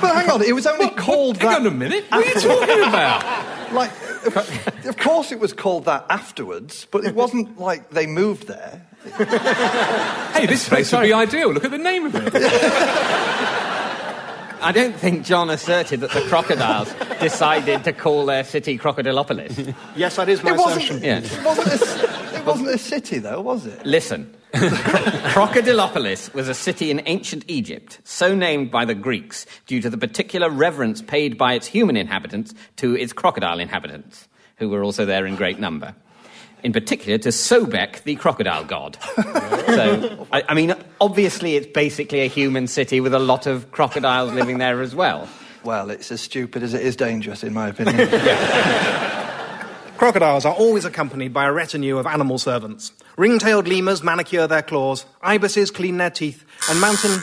But 0.00 0.14
hang 0.14 0.30
on, 0.30 0.42
it 0.42 0.54
was 0.54 0.66
only 0.66 0.90
called 0.90 1.36
that. 1.36 1.42
Hang 1.42 1.66
on 1.66 1.66
a 1.66 1.70
minute. 1.70 2.04
What 2.10 2.26
are 2.26 2.28
you 2.28 2.34
talking 2.48 2.82
about? 2.82 3.72
Like, 3.72 3.90
of, 4.26 4.86
of 4.86 4.96
course, 4.96 5.32
it 5.32 5.40
was 5.40 5.52
called 5.52 5.84
that 5.86 6.06
afterwards, 6.10 6.86
but 6.90 7.04
it 7.04 7.14
wasn't 7.14 7.58
like 7.58 7.90
they 7.90 8.06
moved 8.06 8.46
there. 8.46 8.82
hey, 10.34 10.46
this 10.46 10.68
place 10.68 10.92
would 10.92 11.02
be 11.02 11.12
ideal. 11.12 11.52
Look 11.52 11.64
at 11.64 11.70
the 11.70 11.78
name 11.78 12.06
of 12.06 12.14
it. 12.16 12.32
I 14.64 14.72
don't 14.72 14.96
think 14.96 15.26
John 15.26 15.50
asserted 15.50 16.00
that 16.00 16.12
the 16.12 16.22
crocodiles 16.22 16.90
decided 17.20 17.84
to 17.84 17.92
call 17.92 18.24
their 18.24 18.44
city 18.44 18.78
Crocodilopolis. 18.78 19.74
Yes, 19.94 20.16
that 20.16 20.30
is 20.30 20.42
my 20.42 20.52
It 20.52 20.56
wasn't, 20.56 20.84
assertion. 20.84 21.04
Yeah. 21.04 21.18
it, 21.18 21.44
wasn't 21.44 21.68
a, 21.68 22.13
it 22.44 22.48
wasn't 22.48 22.68
a 22.68 22.78
city, 22.78 23.18
though, 23.18 23.40
was 23.40 23.66
it? 23.66 23.86
Listen. 23.86 24.34
Crocodilopolis 24.54 26.32
was 26.32 26.48
a 26.48 26.54
city 26.54 26.90
in 26.90 27.02
ancient 27.06 27.44
Egypt, 27.48 27.98
so 28.04 28.34
named 28.34 28.70
by 28.70 28.84
the 28.84 28.94
Greeks 28.94 29.46
due 29.66 29.80
to 29.80 29.90
the 29.90 29.98
particular 29.98 30.48
reverence 30.48 31.02
paid 31.02 31.36
by 31.36 31.54
its 31.54 31.66
human 31.66 31.96
inhabitants 31.96 32.54
to 32.76 32.94
its 32.94 33.12
crocodile 33.12 33.58
inhabitants, 33.58 34.28
who 34.56 34.68
were 34.68 34.84
also 34.84 35.04
there 35.04 35.26
in 35.26 35.34
great 35.34 35.58
number. 35.58 35.94
In 36.62 36.72
particular, 36.72 37.18
to 37.18 37.30
Sobek, 37.30 38.04
the 38.04 38.14
crocodile 38.14 38.64
god. 38.64 38.96
so, 39.16 40.26
I, 40.32 40.44
I 40.48 40.54
mean, 40.54 40.74
obviously, 41.00 41.56
it's 41.56 41.66
basically 41.66 42.20
a 42.20 42.28
human 42.28 42.68
city 42.68 43.00
with 43.00 43.12
a 43.12 43.18
lot 43.18 43.46
of 43.46 43.72
crocodiles 43.72 44.32
living 44.32 44.58
there 44.58 44.82
as 44.82 44.94
well. 44.94 45.28
Well, 45.64 45.90
it's 45.90 46.12
as 46.12 46.20
stupid 46.20 46.62
as 46.62 46.74
it 46.74 46.82
is 46.82 46.94
dangerous, 46.94 47.42
in 47.42 47.54
my 47.54 47.68
opinion. 47.68 47.96
Crocodiles 49.96 50.44
are 50.44 50.54
always 50.54 50.84
accompanied 50.84 51.32
by 51.32 51.46
a 51.46 51.52
retinue 51.52 51.98
of 51.98 52.06
animal 52.06 52.38
servants. 52.38 52.92
Ring-tailed 53.16 53.68
lemurs 53.68 54.02
manicure 54.02 54.46
their 54.48 54.62
claws, 54.62 55.06
ibises 55.22 55.70
clean 55.70 55.98
their 55.98 56.10
teeth, 56.10 56.44
and 56.68 56.80
mountain... 56.80 57.20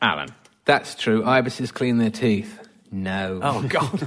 Alan. 0.00 0.28
That's 0.64 0.94
true. 0.94 1.24
Ibises 1.24 1.72
clean 1.72 1.98
their 1.98 2.10
teeth. 2.10 2.60
No. 2.92 3.40
Oh, 3.42 3.62
God. 3.68 3.90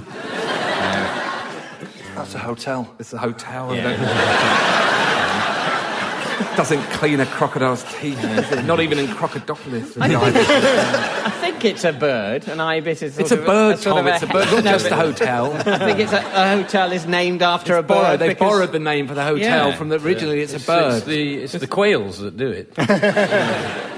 That's 2.14 2.34
a 2.34 2.38
hotel. 2.38 2.92
It's 2.98 3.12
a 3.12 3.18
hotel. 3.18 3.70
and 3.70 3.82
don't- 3.82 3.98
Doesn't 6.56 6.82
clean 6.92 7.20
a 7.20 7.26
crocodile's 7.26 7.84
teeth. 8.00 8.18
Not 8.64 8.80
even 8.80 8.98
in 8.98 9.06
Crocodilopolis. 9.08 9.96
I 11.48 11.52
think 11.52 11.64
it's 11.64 11.84
a 11.84 11.92
bird. 11.92 12.46
An 12.46 12.60
ibis 12.60 13.00
is. 13.02 13.18
It's 13.18 13.30
a 13.30 13.38
of 13.40 13.46
bird, 13.46 13.78
sort 13.78 13.96
Tom. 13.96 14.06
of 14.06 14.14
It's 14.14 14.22
a 14.22 14.26
bird, 14.26 14.52
not 14.52 14.64
just 14.80 14.86
a 14.90 14.96
hotel. 14.96 15.52
I 15.66 15.78
think 15.78 15.98
it's 15.98 16.12
a, 16.12 16.18
a 16.18 16.56
hotel 16.62 16.92
is 16.92 17.06
named 17.06 17.40
after 17.42 17.74
a 17.76 17.82
bird. 17.82 17.88
Borrowed, 17.88 18.18
they 18.20 18.28
because- 18.28 18.48
borrowed 18.48 18.72
the 18.72 18.78
name 18.78 19.08
for 19.08 19.14
the 19.14 19.24
hotel 19.24 19.68
Yeah. 19.70 19.74
from 19.76 19.88
the, 19.88 19.98
originally. 19.98 20.40
It's, 20.40 20.52
It's, 20.52 20.64
a 20.64 20.66
bird. 20.66 20.94
It's 20.98 21.06
the, 21.06 21.34
it's 21.34 21.52
the 21.54 21.66
quails 21.66 22.18
that 22.18 22.36
do 22.36 22.48
it. 22.50 22.72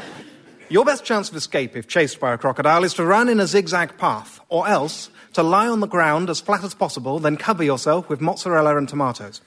Your 0.69 0.85
best 0.85 1.05
chance 1.05 1.29
of 1.29 1.35
escape 1.37 1.75
if 1.77 1.89
chased 1.89 2.21
by 2.21 2.33
a 2.33 2.39
crocodile 2.39 2.85
is 2.85 2.95
to 2.95 3.05
run 3.05 3.29
in 3.29 3.41
a 3.41 3.47
zigzag 3.49 3.99
path, 3.99 4.39
or 4.49 4.69
else 4.69 5.11
to 5.33 5.43
lie 5.43 5.67
on 5.67 5.81
the 5.81 5.89
ground 5.89 6.31
as 6.31 6.41
flat 6.41 6.63
as 6.63 6.75
possible, 6.75 7.19
then 7.19 7.37
cover 7.37 7.65
yourself 7.65 8.09
with 8.09 8.21
mozzarella 8.21 8.77
and 8.77 8.89
tomatoes. 8.89 9.41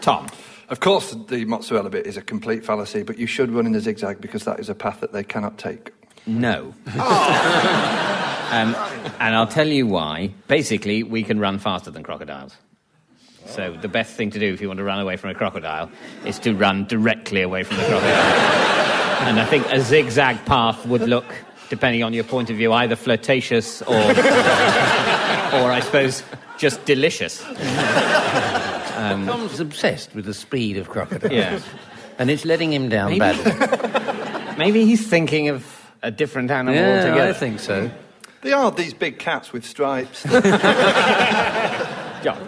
Tom. 0.00 0.28
Of 0.68 0.80
course, 0.80 1.16
the 1.28 1.44
mozzarella 1.44 1.90
bit 1.90 2.06
is 2.06 2.16
a 2.16 2.22
complete 2.22 2.64
fallacy, 2.64 3.02
but 3.04 3.18
you 3.18 3.26
should 3.26 3.50
run 3.50 3.66
in 3.66 3.74
a 3.74 3.80
zigzag 3.80 4.20
because 4.20 4.44
that 4.44 4.58
is 4.60 4.68
a 4.68 4.74
path 4.74 5.00
that 5.00 5.12
they 5.12 5.22
cannot 5.24 5.58
take. 5.58 5.92
No. 6.26 6.74
um, 6.86 8.74
and 9.20 9.34
I'll 9.34 9.46
tell 9.46 9.68
you 9.68 9.86
why. 9.86 10.32
Basically, 10.48 11.02
we 11.02 11.22
can 11.22 11.38
run 11.38 11.58
faster 11.58 11.90
than 11.90 12.02
crocodiles. 12.02 12.56
So 13.46 13.76
the 13.80 13.88
best 13.88 14.16
thing 14.16 14.30
to 14.32 14.38
do 14.40 14.52
if 14.52 14.60
you 14.60 14.68
want 14.68 14.78
to 14.78 14.84
run 14.84 14.98
away 14.98 15.16
from 15.16 15.30
a 15.30 15.34
crocodile 15.34 15.90
is 16.24 16.38
to 16.40 16.52
run 16.52 16.84
directly 16.86 17.42
away 17.42 17.62
from 17.62 17.76
the 17.76 17.84
crocodile. 17.84 18.10
and 19.28 19.38
I 19.38 19.44
think 19.46 19.66
a 19.70 19.80
zigzag 19.80 20.44
path 20.46 20.84
would 20.86 21.02
look, 21.02 21.24
depending 21.70 22.02
on 22.02 22.12
your 22.12 22.24
point 22.24 22.50
of 22.50 22.56
view, 22.56 22.72
either 22.72 22.96
flirtatious 22.96 23.82
or, 23.82 23.94
or 23.94 25.70
I 25.70 25.80
suppose, 25.84 26.24
just 26.58 26.84
delicious. 26.86 27.40
Tom's 28.96 29.60
obsessed 29.60 30.14
with 30.14 30.24
the 30.24 30.34
speed 30.34 30.76
of 30.76 30.88
crocodiles. 30.88 31.32
Yeah. 31.32 31.60
And 32.18 32.30
it's 32.30 32.44
letting 32.44 32.72
him 32.72 32.88
down 32.88 33.10
Maybe- 33.10 33.20
badly. 33.20 34.56
Maybe 34.58 34.86
he's 34.86 35.06
thinking 35.06 35.48
of 35.48 35.75
a 36.06 36.10
different 36.10 36.50
animal 36.50 36.74
Yeah, 36.74 36.98
altogether. 36.98 37.30
I 37.30 37.32
think 37.32 37.60
so. 37.60 37.90
They 38.42 38.52
are 38.52 38.70
these 38.70 38.94
big 38.94 39.18
cats 39.18 39.52
with 39.52 39.66
stripes. 39.66 40.22
John. 42.22 42.46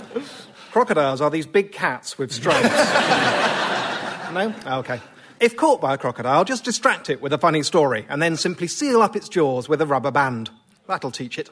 Crocodiles 0.71 1.21
are 1.21 1.31
these 1.31 1.47
big 1.47 1.73
cats 1.73 2.17
with 2.17 2.31
stripes. 2.33 2.63
no? 4.33 4.55
Okay. 4.79 5.01
If 5.41 5.57
caught 5.57 5.81
by 5.81 5.95
a 5.95 5.99
crocodile, 5.99 6.45
just 6.45 6.65
distract 6.65 7.11
it 7.11 7.21
with 7.21 7.33
a 7.33 7.39
funny 7.39 7.65
story 7.65 8.07
and 8.09 8.23
then 8.23 8.37
simply 8.37 8.69
seal 8.69 9.03
up 9.03 9.17
its 9.17 9.29
jaws 9.29 9.69
with 9.69 9.81
a 9.81 9.87
rubber 9.87 10.13
band. 10.13 10.51
That'll 10.87 11.11
teach 11.11 11.37
it. 11.39 11.51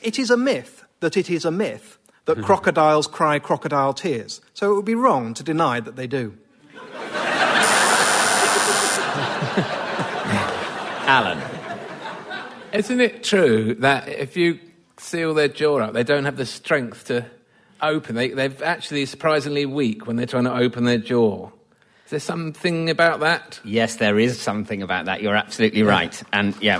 It 0.00 0.18
is 0.18 0.30
a 0.30 0.36
myth 0.38 0.84
that 1.00 1.18
it 1.18 1.28
is 1.28 1.44
a 1.44 1.50
myth 1.50 1.98
that 2.24 2.38
hmm. 2.38 2.44
crocodiles 2.44 3.06
cry 3.06 3.38
crocodile 3.38 3.92
tears, 3.92 4.40
so 4.54 4.72
it 4.72 4.76
would 4.76 4.84
be 4.86 4.94
wrong 4.94 5.34
to 5.34 5.42
deny 5.42 5.80
that 5.80 5.96
they 5.96 6.06
do. 6.06 6.38
Alan. 11.10 11.42
Isn't 12.72 13.00
it 13.00 13.24
true 13.24 13.74
that 13.80 14.08
if 14.08 14.36
you 14.36 14.60
seal 14.96 15.34
their 15.34 15.48
jaw 15.48 15.80
up, 15.80 15.92
they 15.92 16.04
don't 16.04 16.24
have 16.24 16.36
the 16.36 16.46
strength 16.46 17.06
to 17.06 17.26
open? 17.82 18.14
They, 18.14 18.28
they're 18.28 18.54
actually 18.62 19.06
surprisingly 19.06 19.66
weak 19.66 20.06
when 20.06 20.14
they're 20.14 20.26
trying 20.26 20.44
to 20.44 20.54
open 20.54 20.84
their 20.84 20.98
jaw. 20.98 21.50
Is 22.04 22.10
there 22.12 22.20
something 22.20 22.90
about 22.90 23.18
that? 23.20 23.58
Yes, 23.64 23.96
there 23.96 24.20
is 24.20 24.40
something 24.40 24.82
about 24.82 25.06
that. 25.06 25.20
You're 25.20 25.34
absolutely 25.34 25.82
right. 25.82 26.22
And 26.32 26.54
yeah. 26.62 26.78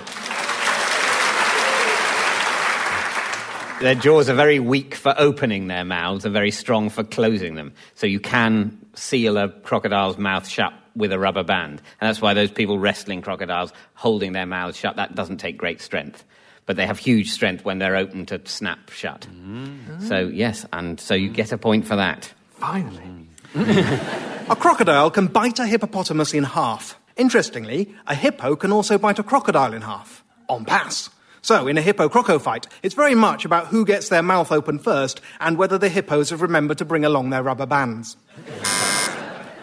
Their 3.80 3.96
jaws 3.96 4.28
are 4.28 4.34
very 4.34 4.60
weak 4.60 4.94
for 4.94 5.12
opening 5.18 5.66
their 5.66 5.84
mouths 5.84 6.24
and 6.24 6.32
very 6.32 6.52
strong 6.52 6.88
for 6.88 7.02
closing 7.02 7.56
them. 7.56 7.72
So 7.96 8.06
you 8.06 8.20
can 8.20 8.78
seal 8.94 9.38
a 9.38 9.48
crocodile's 9.48 10.18
mouth 10.18 10.46
shut 10.46 10.72
with 10.96 11.12
a 11.12 11.18
rubber 11.18 11.42
band. 11.42 11.80
And 12.00 12.08
that's 12.08 12.20
why 12.20 12.34
those 12.34 12.50
people 12.50 12.78
wrestling 12.78 13.22
crocodiles, 13.22 13.72
holding 13.94 14.32
their 14.32 14.46
mouths 14.46 14.76
shut, 14.76 14.96
that 14.96 15.14
doesn't 15.14 15.38
take 15.38 15.56
great 15.56 15.80
strength. 15.80 16.24
But 16.66 16.76
they 16.76 16.86
have 16.86 16.98
huge 16.98 17.30
strength 17.30 17.64
when 17.64 17.78
they're 17.78 17.96
open 17.96 18.26
to 18.26 18.40
snap 18.44 18.90
shut. 18.90 19.26
Mm. 19.30 20.02
So, 20.02 20.28
yes, 20.28 20.66
and 20.72 21.00
so 21.00 21.14
you 21.14 21.28
get 21.28 21.52
a 21.52 21.58
point 21.58 21.86
for 21.86 21.96
that. 21.96 22.32
Finally. 22.56 23.26
a 23.54 24.56
crocodile 24.56 25.10
can 25.10 25.26
bite 25.26 25.58
a 25.58 25.66
hippopotamus 25.66 26.34
in 26.34 26.44
half. 26.44 26.98
Interestingly, 27.16 27.94
a 28.06 28.14
hippo 28.14 28.54
can 28.54 28.72
also 28.72 28.98
bite 28.98 29.18
a 29.18 29.22
crocodile 29.22 29.74
in 29.74 29.82
half. 29.82 30.22
En 30.48 30.64
passe. 30.64 31.10
So, 31.42 31.66
in 31.66 31.78
a 31.78 31.82
hippo 31.82 32.08
croco 32.08 32.40
fight, 32.40 32.66
it's 32.82 32.94
very 32.94 33.14
much 33.14 33.44
about 33.44 33.68
who 33.68 33.84
gets 33.84 34.08
their 34.10 34.22
mouth 34.22 34.52
open 34.52 34.78
first 34.78 35.20
and 35.40 35.56
whether 35.56 35.78
the 35.78 35.88
hippos 35.88 36.30
have 36.30 36.42
remembered 36.42 36.78
to 36.78 36.84
bring 36.84 37.04
along 37.04 37.30
their 37.30 37.42
rubber 37.42 37.66
bands. 37.66 38.16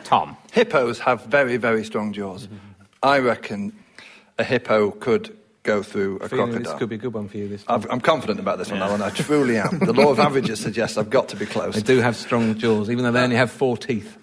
Tom. 0.07 0.37
Hippos 0.53 0.99
have 0.99 1.25
very, 1.25 1.57
very 1.57 1.83
strong 1.83 2.13
jaws. 2.13 2.47
I 3.03 3.19
reckon 3.19 3.73
a 4.39 4.43
hippo 4.45 4.91
could 4.91 5.37
go 5.63 5.83
through 5.83 6.19
a 6.19 6.29
crocodile. 6.29 6.63
This 6.63 6.73
could 6.79 6.87
be 6.87 6.95
a 6.95 6.97
good 6.97 7.13
one 7.13 7.27
for 7.27 7.35
you 7.35 7.49
this 7.49 7.65
time. 7.65 7.83
i 7.89 7.93
am 7.93 7.99
confident 7.99 8.39
about 8.39 8.57
this 8.57 8.71
one, 8.71 8.81
Alan. 8.81 9.01
I 9.01 9.09
truly 9.09 9.57
am. 9.57 9.79
The 9.79 9.91
law 9.91 10.09
of 10.09 10.19
averages 10.19 10.61
suggests 10.61 10.97
I've 10.97 11.09
got 11.09 11.27
to 11.29 11.35
be 11.35 11.45
close. 11.45 11.75
They 11.75 11.81
do 11.81 11.99
have 11.99 12.15
strong 12.15 12.57
jaws, 12.57 12.89
even 12.89 13.03
though 13.03 13.11
they 13.11 13.19
only 13.19 13.35
have 13.35 13.51
four 13.51 13.75
teeth. 13.75 14.17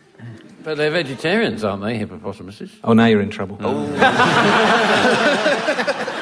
But 0.62 0.78
they're 0.78 0.90
vegetarians, 0.90 1.64
aren't 1.64 1.82
they, 1.82 1.98
hippopotamuses? 1.98 2.74
Oh, 2.82 2.94
now 2.94 3.04
you're 3.04 3.20
in 3.20 3.28
trouble. 3.28 3.58
Oh. 3.60 3.84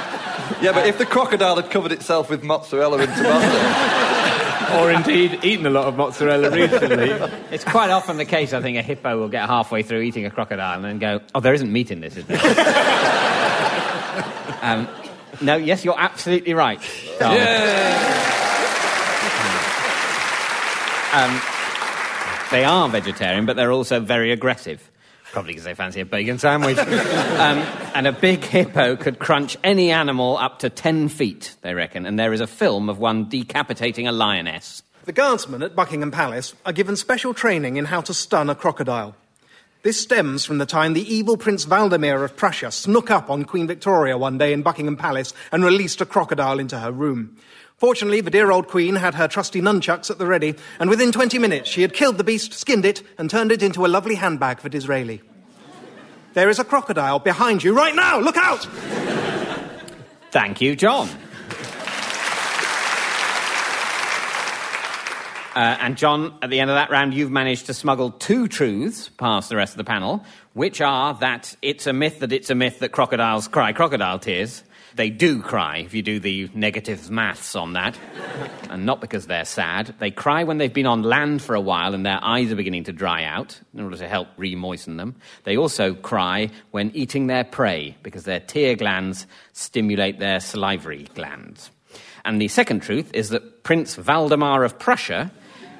Yeah, 0.62 0.70
but 0.70 0.86
if 0.86 0.96
the 0.96 1.06
crocodile 1.06 1.56
had 1.56 1.72
covered 1.72 1.90
itself 1.90 2.30
with 2.30 2.44
mozzarella 2.44 2.98
and 2.98 3.12
tomato. 3.12 4.01
Or 4.78 4.90
indeed 4.90 5.44
eaten 5.44 5.66
a 5.66 5.70
lot 5.70 5.86
of 5.86 5.96
mozzarella 5.96 6.50
recently. 6.50 7.10
It's 7.52 7.64
quite 7.64 7.90
often 7.90 8.16
the 8.16 8.24
case, 8.24 8.52
I 8.52 8.62
think, 8.62 8.78
a 8.78 8.82
hippo 8.82 9.18
will 9.18 9.28
get 9.28 9.46
halfway 9.46 9.82
through 9.82 10.00
eating 10.00 10.24
a 10.24 10.30
crocodile 10.30 10.76
and 10.76 10.84
then 10.84 10.98
go, 10.98 11.20
oh, 11.34 11.40
there 11.40 11.52
isn't 11.52 11.70
meat 11.70 11.90
in 11.90 12.00
this, 12.00 12.16
is 12.16 12.24
there? 12.26 12.38
um, 14.62 14.88
no, 15.42 15.56
yes, 15.56 15.84
you're 15.84 15.98
absolutely 15.98 16.54
right. 16.54 16.80
Yeah. 17.20 18.22
Um, 21.12 21.42
they 22.50 22.64
are 22.64 22.88
vegetarian, 22.88 23.44
but 23.44 23.56
they're 23.56 23.72
also 23.72 24.00
very 24.00 24.32
aggressive. 24.32 24.90
Probably 25.32 25.52
because 25.52 25.64
they 25.64 25.74
fancy 25.74 26.00
a 26.00 26.04
bacon 26.04 26.38
sandwich. 26.38 26.76
um, 26.78 27.58
and 27.94 28.06
a 28.06 28.12
big 28.12 28.44
hippo 28.44 28.96
could 28.96 29.18
crunch 29.18 29.56
any 29.64 29.90
animal 29.90 30.36
up 30.36 30.58
to 30.58 30.68
10 30.68 31.08
feet, 31.08 31.56
they 31.62 31.72
reckon. 31.72 32.04
And 32.04 32.18
there 32.18 32.34
is 32.34 32.42
a 32.42 32.46
film 32.46 32.90
of 32.90 32.98
one 32.98 33.30
decapitating 33.30 34.06
a 34.06 34.12
lioness. 34.12 34.82
The 35.06 35.12
guardsmen 35.12 35.62
at 35.62 35.74
Buckingham 35.74 36.10
Palace 36.10 36.54
are 36.66 36.72
given 36.72 36.96
special 36.96 37.32
training 37.32 37.78
in 37.78 37.86
how 37.86 38.02
to 38.02 38.12
stun 38.12 38.50
a 38.50 38.54
crocodile. 38.54 39.16
This 39.82 40.00
stems 40.00 40.44
from 40.44 40.58
the 40.58 40.66
time 40.66 40.92
the 40.92 41.12
evil 41.12 41.36
Prince 41.36 41.64
Valdemar 41.64 42.22
of 42.22 42.36
Prussia 42.36 42.70
snuck 42.70 43.10
up 43.10 43.28
on 43.30 43.44
Queen 43.44 43.66
Victoria 43.66 44.16
one 44.16 44.38
day 44.38 44.52
in 44.52 44.62
Buckingham 44.62 44.96
Palace 44.96 45.32
and 45.50 45.64
released 45.64 46.00
a 46.00 46.06
crocodile 46.06 46.60
into 46.60 46.78
her 46.78 46.92
room. 46.92 47.36
Fortunately, 47.82 48.20
the 48.20 48.30
dear 48.30 48.52
old 48.52 48.68
queen 48.68 48.94
had 48.94 49.16
her 49.16 49.26
trusty 49.26 49.60
nunchucks 49.60 50.08
at 50.08 50.18
the 50.18 50.24
ready, 50.24 50.54
and 50.78 50.88
within 50.88 51.10
20 51.10 51.36
minutes 51.40 51.68
she 51.68 51.82
had 51.82 51.92
killed 51.92 52.16
the 52.16 52.22
beast, 52.22 52.52
skinned 52.52 52.84
it, 52.84 53.02
and 53.18 53.28
turned 53.28 53.50
it 53.50 53.60
into 53.60 53.84
a 53.84 53.88
lovely 53.88 54.14
handbag 54.14 54.60
for 54.60 54.68
Disraeli. 54.68 55.20
There 56.34 56.48
is 56.48 56.60
a 56.60 56.64
crocodile 56.64 57.18
behind 57.18 57.64
you 57.64 57.74
right 57.74 57.92
now! 57.92 58.20
Look 58.20 58.36
out! 58.36 58.64
Thank 60.30 60.60
you, 60.60 60.76
John. 60.76 61.08
Uh, 65.56 65.76
and 65.80 65.96
John, 65.96 66.38
at 66.40 66.50
the 66.50 66.60
end 66.60 66.70
of 66.70 66.76
that 66.76 66.88
round, 66.88 67.14
you've 67.14 67.32
managed 67.32 67.66
to 67.66 67.74
smuggle 67.74 68.12
two 68.12 68.46
truths 68.46 69.08
past 69.08 69.48
the 69.48 69.56
rest 69.56 69.72
of 69.72 69.78
the 69.78 69.84
panel, 69.84 70.24
which 70.52 70.80
are 70.80 71.14
that 71.14 71.56
it's 71.62 71.88
a 71.88 71.92
myth 71.92 72.20
that 72.20 72.32
it's 72.32 72.48
a 72.48 72.54
myth 72.54 72.78
that 72.78 72.90
crocodiles 72.90 73.48
cry 73.48 73.72
crocodile 73.72 74.20
tears, 74.20 74.62
they 74.96 75.10
do 75.10 75.40
cry 75.42 75.78
if 75.78 75.94
you 75.94 76.02
do 76.02 76.20
the 76.20 76.50
negative 76.54 77.10
maths 77.10 77.54
on 77.56 77.74
that. 77.74 77.98
and 78.70 78.86
not 78.86 79.00
because 79.00 79.26
they're 79.26 79.44
sad. 79.44 79.94
They 79.98 80.10
cry 80.10 80.44
when 80.44 80.58
they've 80.58 80.72
been 80.72 80.86
on 80.86 81.02
land 81.02 81.42
for 81.42 81.54
a 81.54 81.60
while 81.60 81.94
and 81.94 82.04
their 82.04 82.18
eyes 82.22 82.50
are 82.50 82.56
beginning 82.56 82.84
to 82.84 82.92
dry 82.92 83.24
out 83.24 83.60
in 83.74 83.80
order 83.80 83.96
to 83.96 84.08
help 84.08 84.28
re 84.36 84.54
moisten 84.54 84.96
them. 84.96 85.16
They 85.44 85.56
also 85.56 85.94
cry 85.94 86.50
when 86.70 86.90
eating 86.94 87.26
their 87.26 87.44
prey 87.44 87.96
because 88.02 88.24
their 88.24 88.40
tear 88.40 88.74
glands 88.74 89.26
stimulate 89.52 90.18
their 90.18 90.40
salivary 90.40 91.08
glands. 91.14 91.70
And 92.24 92.40
the 92.40 92.48
second 92.48 92.80
truth 92.80 93.10
is 93.14 93.30
that 93.30 93.62
Prince 93.62 93.96
Valdemar 93.96 94.64
of 94.64 94.78
Prussia, 94.78 95.30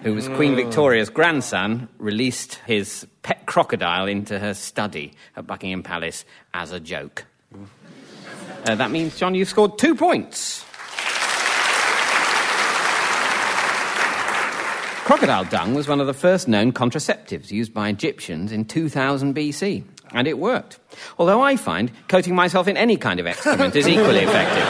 who 0.03 0.15
was 0.15 0.29
Queen 0.29 0.53
mm. 0.53 0.57
Victoria's 0.57 1.09
grandson, 1.09 1.89
released 1.99 2.55
his 2.67 3.07
pet 3.23 3.47
crocodile 3.47 4.07
into 4.07 4.39
her 4.39 4.55
study 4.55 5.13
at 5.37 5.47
Buckingham 5.47 5.83
Palace 5.83 6.25
as 6.53 6.73
a 6.73 6.81
joke. 6.81 7.25
Uh, 8.65 8.75
that 8.77 8.91
means, 8.91 9.19
John, 9.19 9.35
you've 9.35 9.49
scored 9.49 9.79
two 9.79 9.95
points. 9.95 10.65
Crocodile 15.05 15.45
dung 15.45 15.75
was 15.75 15.89
one 15.89 16.01
of 16.01 16.07
the 16.07 16.15
first 16.15 16.47
known 16.47 16.73
contraceptives 16.73 17.51
used 17.51 17.75
by 17.75 17.89
Egyptians 17.89 18.53
in 18.53 18.65
2000 18.65 19.35
BC, 19.35 19.83
and 20.13 20.29
it 20.29 20.39
worked. 20.39 20.79
Although 21.19 21.43
I 21.43 21.57
find 21.57 21.91
coating 22.07 22.37
myself 22.37 22.69
in 22.69 22.77
any 22.77 22.97
kind 22.97 23.19
of 23.19 23.27
excrement 23.27 23.75
is 23.75 23.89
equally 23.89 24.21
effective. 24.29 24.65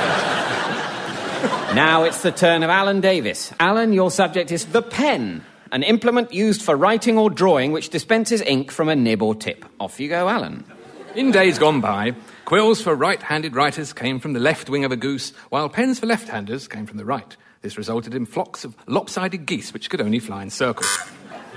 now 1.76 2.04
it's 2.04 2.22
the 2.22 2.32
turn 2.32 2.62
of 2.62 2.70
Alan 2.70 3.02
Davies. 3.02 3.52
Alan, 3.60 3.92
your 3.92 4.10
subject 4.10 4.50
is 4.50 4.64
the 4.66 4.80
pen, 4.80 5.44
an 5.70 5.82
implement 5.82 6.32
used 6.32 6.62
for 6.62 6.76
writing 6.76 7.18
or 7.18 7.28
drawing 7.28 7.70
which 7.70 7.90
dispenses 7.90 8.40
ink 8.40 8.70
from 8.70 8.88
a 8.88 8.96
nib 8.96 9.22
or 9.22 9.34
tip. 9.34 9.66
Off 9.78 10.00
you 10.00 10.08
go, 10.08 10.30
Alan. 10.30 10.64
In 11.14 11.30
days 11.30 11.58
gone 11.58 11.82
by, 11.82 12.14
Quills 12.44 12.82
for 12.82 12.94
right 12.94 13.22
handed 13.22 13.54
writers 13.54 13.92
came 13.92 14.18
from 14.18 14.32
the 14.32 14.40
left 14.40 14.68
wing 14.68 14.84
of 14.84 14.92
a 14.92 14.96
goose, 14.96 15.30
while 15.48 15.68
pens 15.68 16.00
for 16.00 16.06
left 16.06 16.28
handers 16.28 16.68
came 16.68 16.86
from 16.86 16.98
the 16.98 17.04
right. 17.04 17.36
This 17.62 17.78
resulted 17.78 18.14
in 18.14 18.26
flocks 18.26 18.64
of 18.64 18.76
lopsided 18.86 19.46
geese 19.46 19.72
which 19.72 19.88
could 19.88 20.00
only 20.00 20.18
fly 20.18 20.42
in 20.42 20.50
circles. 20.50 20.98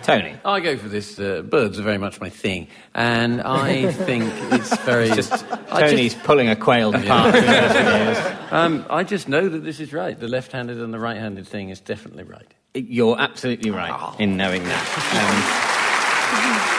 Tony. 0.04 0.36
I 0.46 0.60
go 0.60 0.78
for 0.78 0.88
this. 0.88 1.20
Uh, 1.20 1.42
birds 1.42 1.80
are 1.80 1.84
very 1.84 1.98
much 1.98 2.22
my 2.22 2.30
thing, 2.30 2.68
and 2.94 3.42
I 3.42 3.92
think 3.92 4.32
it's 4.54 4.78
very. 4.82 5.08
It's 5.08 5.16
just, 5.16 5.50
Tony's 5.68 6.14
just, 6.14 6.24
pulling 6.24 6.48
a 6.48 6.56
quail 6.56 6.94
apart. 6.94 7.34
um, 8.52 8.86
I 8.88 9.04
just 9.04 9.28
know 9.28 9.50
that 9.50 9.64
this 9.64 9.80
is 9.80 9.92
right. 9.94 10.18
The 10.18 10.28
left-handed 10.28 10.80
and 10.80 10.94
the 10.94 11.00
right-handed 11.00 11.48
thing 11.48 11.70
is 11.70 11.80
definitely 11.80 12.24
right. 12.24 12.54
You're 12.76 13.20
absolutely 13.20 13.72
right 13.72 13.92
oh. 13.92 14.16
in 14.20 14.38
knowing 14.38 14.64
that. 14.66 15.72
Um, 16.26 16.75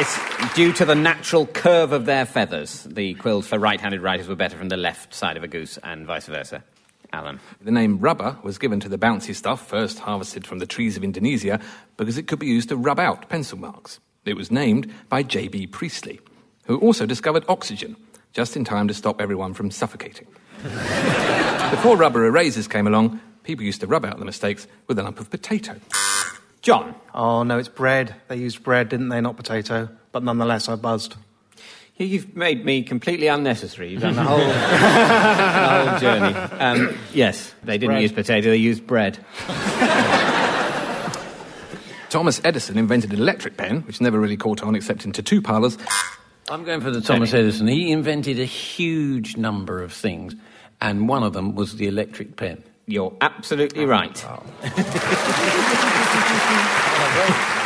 it's 0.00 0.54
due 0.54 0.72
to 0.74 0.84
the 0.84 0.94
natural 0.94 1.46
curve 1.46 1.92
of 1.92 2.06
their 2.06 2.24
feathers. 2.26 2.84
The 2.84 3.14
quills 3.14 3.46
for 3.46 3.58
right 3.58 3.80
handed 3.80 4.00
writers 4.00 4.28
were 4.28 4.36
better 4.36 4.56
from 4.56 4.68
the 4.68 4.76
left 4.76 5.14
side 5.14 5.36
of 5.36 5.44
a 5.44 5.48
goose, 5.48 5.78
and 5.82 6.06
vice 6.06 6.26
versa. 6.26 6.64
Alan. 7.12 7.40
The 7.60 7.70
name 7.70 7.98
rubber 7.98 8.38
was 8.42 8.58
given 8.58 8.80
to 8.80 8.88
the 8.88 8.98
bouncy 8.98 9.34
stuff 9.34 9.68
first 9.68 9.98
harvested 9.98 10.46
from 10.46 10.58
the 10.60 10.66
trees 10.66 10.96
of 10.96 11.04
Indonesia 11.04 11.60
because 11.96 12.16
it 12.16 12.26
could 12.26 12.38
be 12.38 12.46
used 12.46 12.70
to 12.70 12.76
rub 12.76 12.98
out 12.98 13.28
pencil 13.28 13.58
marks. 13.58 14.00
It 14.24 14.36
was 14.36 14.50
named 14.50 14.92
by 15.08 15.22
J.B. 15.22 15.66
Priestley, 15.68 16.20
who 16.64 16.78
also 16.78 17.04
discovered 17.04 17.44
oxygen, 17.48 17.96
just 18.32 18.56
in 18.56 18.64
time 18.64 18.88
to 18.88 18.94
stop 18.94 19.20
everyone 19.20 19.52
from 19.52 19.70
suffocating. 19.70 20.26
Before 20.62 21.96
rubber 21.96 22.24
erasers 22.24 22.68
came 22.68 22.86
along, 22.86 23.20
people 23.42 23.64
used 23.64 23.80
to 23.80 23.86
rub 23.86 24.04
out 24.04 24.18
the 24.18 24.24
mistakes 24.24 24.66
with 24.86 24.98
a 24.98 25.02
lump 25.02 25.20
of 25.20 25.28
potato. 25.28 25.76
John. 26.62 26.94
Oh, 27.14 27.42
no, 27.42 27.58
it's 27.58 27.68
bread. 27.68 28.14
They 28.28 28.36
used 28.36 28.62
bread, 28.62 28.88
didn't 28.88 29.08
they? 29.08 29.20
Not 29.20 29.36
potato. 29.36 29.88
But 30.12 30.22
nonetheless, 30.22 30.68
I 30.68 30.76
buzzed. 30.76 31.16
You've 31.96 32.34
made 32.34 32.64
me 32.64 32.82
completely 32.82 33.26
unnecessary. 33.26 33.90
You've 33.90 34.00
done 34.02 34.14
the 34.16 34.24
whole, 34.24 34.38
the 34.38 35.90
whole 35.90 35.98
journey. 36.00 36.34
Um, 36.34 36.96
yes, 37.12 37.54
they 37.62 37.78
didn't 37.78 37.92
bread. 37.94 38.02
use 38.02 38.12
potato, 38.12 38.50
they 38.50 38.56
used 38.56 38.86
bread. 38.86 39.18
Thomas 42.08 42.40
Edison 42.44 42.76
invented 42.76 43.12
an 43.12 43.18
electric 43.20 43.56
pen, 43.56 43.82
which 43.82 44.00
never 44.00 44.18
really 44.18 44.36
caught 44.36 44.62
on 44.62 44.74
except 44.74 45.04
in 45.04 45.12
tattoo 45.12 45.40
parlours. 45.40 45.78
I'm 46.50 46.64
going 46.64 46.80
for 46.80 46.90
the 46.90 47.00
Thomas 47.00 47.32
Edison. 47.32 47.68
He 47.68 47.90
invented 47.92 48.38
a 48.40 48.44
huge 48.44 49.36
number 49.36 49.82
of 49.82 49.92
things, 49.92 50.34
and 50.80 51.08
one 51.08 51.22
of 51.22 51.32
them 51.32 51.54
was 51.54 51.76
the 51.76 51.86
electric 51.86 52.36
pen. 52.36 52.62
You're 52.86 53.14
absolutely 53.20 53.84
right. 53.84 54.24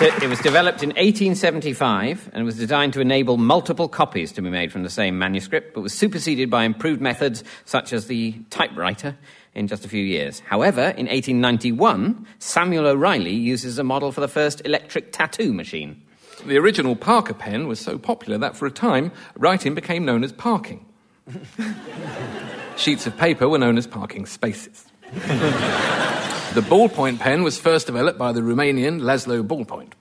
It 0.00 0.28
was 0.28 0.38
developed 0.38 0.84
in 0.84 0.90
1875 0.90 2.30
and 2.32 2.44
was 2.44 2.56
designed 2.56 2.92
to 2.92 3.00
enable 3.00 3.36
multiple 3.36 3.88
copies 3.88 4.30
to 4.32 4.42
be 4.42 4.48
made 4.48 4.70
from 4.70 4.84
the 4.84 4.90
same 4.90 5.18
manuscript, 5.18 5.74
but 5.74 5.80
was 5.80 5.92
superseded 5.92 6.48
by 6.48 6.62
improved 6.62 7.00
methods 7.00 7.42
such 7.64 7.92
as 7.92 8.06
the 8.06 8.36
typewriter 8.50 9.16
in 9.54 9.66
just 9.66 9.84
a 9.84 9.88
few 9.88 10.04
years. 10.04 10.38
However, 10.38 10.82
in 10.82 11.06
1891, 11.06 12.28
Samuel 12.38 12.86
O'Reilly 12.86 13.34
uses 13.34 13.76
a 13.76 13.82
model 13.82 14.12
for 14.12 14.20
the 14.20 14.28
first 14.28 14.62
electric 14.64 15.10
tattoo 15.10 15.52
machine. 15.52 16.00
The 16.46 16.58
original 16.58 16.94
Parker 16.94 17.34
pen 17.34 17.66
was 17.66 17.80
so 17.80 17.98
popular 17.98 18.38
that 18.38 18.56
for 18.56 18.66
a 18.66 18.70
time, 18.70 19.10
writing 19.36 19.74
became 19.74 20.04
known 20.04 20.22
as 20.22 20.32
parking. 20.32 20.86
Sheets 22.76 23.06
of 23.06 23.16
paper 23.16 23.48
were 23.48 23.58
known 23.58 23.78
as 23.78 23.86
parking 23.86 24.26
spaces. 24.26 24.86
the 25.12 26.62
ballpoint 26.62 27.18
pen 27.18 27.42
was 27.42 27.58
first 27.58 27.86
developed 27.86 28.18
by 28.18 28.32
the 28.32 28.40
Romanian 28.40 29.00
Laszlo 29.00 29.46
Ballpoint. 29.46 29.92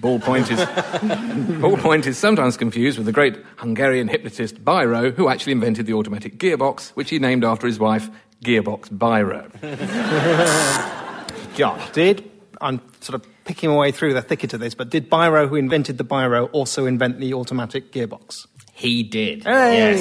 Ballpoint 0.00 0.50
is, 0.50 0.60
ballpoint 1.60 2.06
is 2.06 2.16
sometimes 2.16 2.56
confused 2.56 2.98
with 2.98 3.06
the 3.06 3.12
great 3.12 3.36
Hungarian 3.56 4.06
hypnotist 4.06 4.64
Biro, 4.64 5.12
who 5.12 5.28
actually 5.28 5.52
invented 5.52 5.86
the 5.86 5.94
automatic 5.94 6.38
gearbox, 6.38 6.90
which 6.90 7.10
he 7.10 7.18
named 7.18 7.44
after 7.44 7.66
his 7.66 7.80
wife, 7.80 8.08
Gearbox 8.44 8.90
Biro. 8.90 9.50
John, 11.56 11.80
did 11.92 12.30
I'm 12.60 12.80
sort 13.00 13.20
of 13.20 13.28
picking 13.44 13.70
my 13.70 13.76
way 13.76 13.92
through 13.92 14.14
the 14.14 14.22
thicket 14.22 14.52
of 14.52 14.60
this, 14.60 14.74
but 14.74 14.90
did 14.90 15.10
Biro, 15.10 15.48
who 15.48 15.56
invented 15.56 15.98
the 15.98 16.04
Biro, 16.04 16.48
also 16.52 16.86
invent 16.86 17.18
the 17.18 17.34
automatic 17.34 17.90
gearbox? 17.90 18.46
He 18.78 19.02
did. 19.02 19.42
Hey! 19.42 19.96
Yes. 19.96 19.98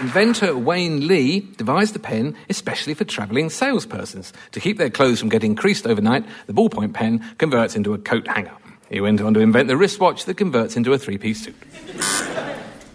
Inventor 0.00 0.58
Wayne 0.58 1.06
Lee 1.06 1.38
devised 1.56 1.94
the 1.94 2.00
pen 2.00 2.36
especially 2.50 2.94
for 2.94 3.04
travelling 3.04 3.46
salespersons. 3.46 4.32
To 4.50 4.58
keep 4.58 4.76
their 4.76 4.90
clothes 4.90 5.20
from 5.20 5.28
getting 5.28 5.54
creased 5.54 5.86
overnight, 5.86 6.26
the 6.48 6.52
ballpoint 6.52 6.94
pen 6.94 7.24
converts 7.38 7.76
into 7.76 7.94
a 7.94 7.98
coat 7.98 8.26
hanger. 8.26 8.56
He 8.90 9.00
went 9.00 9.20
on 9.20 9.34
to 9.34 9.40
invent 9.40 9.68
the 9.68 9.76
wristwatch 9.76 10.24
that 10.24 10.36
converts 10.36 10.76
into 10.76 10.92
a 10.92 10.98
three 10.98 11.16
piece 11.16 11.44
suit. 11.44 11.54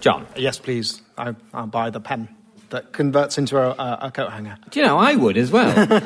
John. 0.02 0.28
Yes, 0.36 0.60
please. 0.60 1.02
I, 1.18 1.36
I'll 1.54 1.68
buy 1.68 1.90
the 1.90 2.02
pen 2.02 2.28
that 2.70 2.92
converts 2.94 3.38
into 3.38 3.58
a, 3.58 3.70
a, 3.72 3.98
a 4.08 4.12
coat 4.12 4.32
hanger. 4.32 4.58
Do 4.70 4.80
you 4.80 4.86
know, 4.86 4.98
I 4.98 5.16
would 5.16 5.38
as 5.38 5.52
well. 5.52 5.68
I, 5.78 5.86
think, 5.86 6.02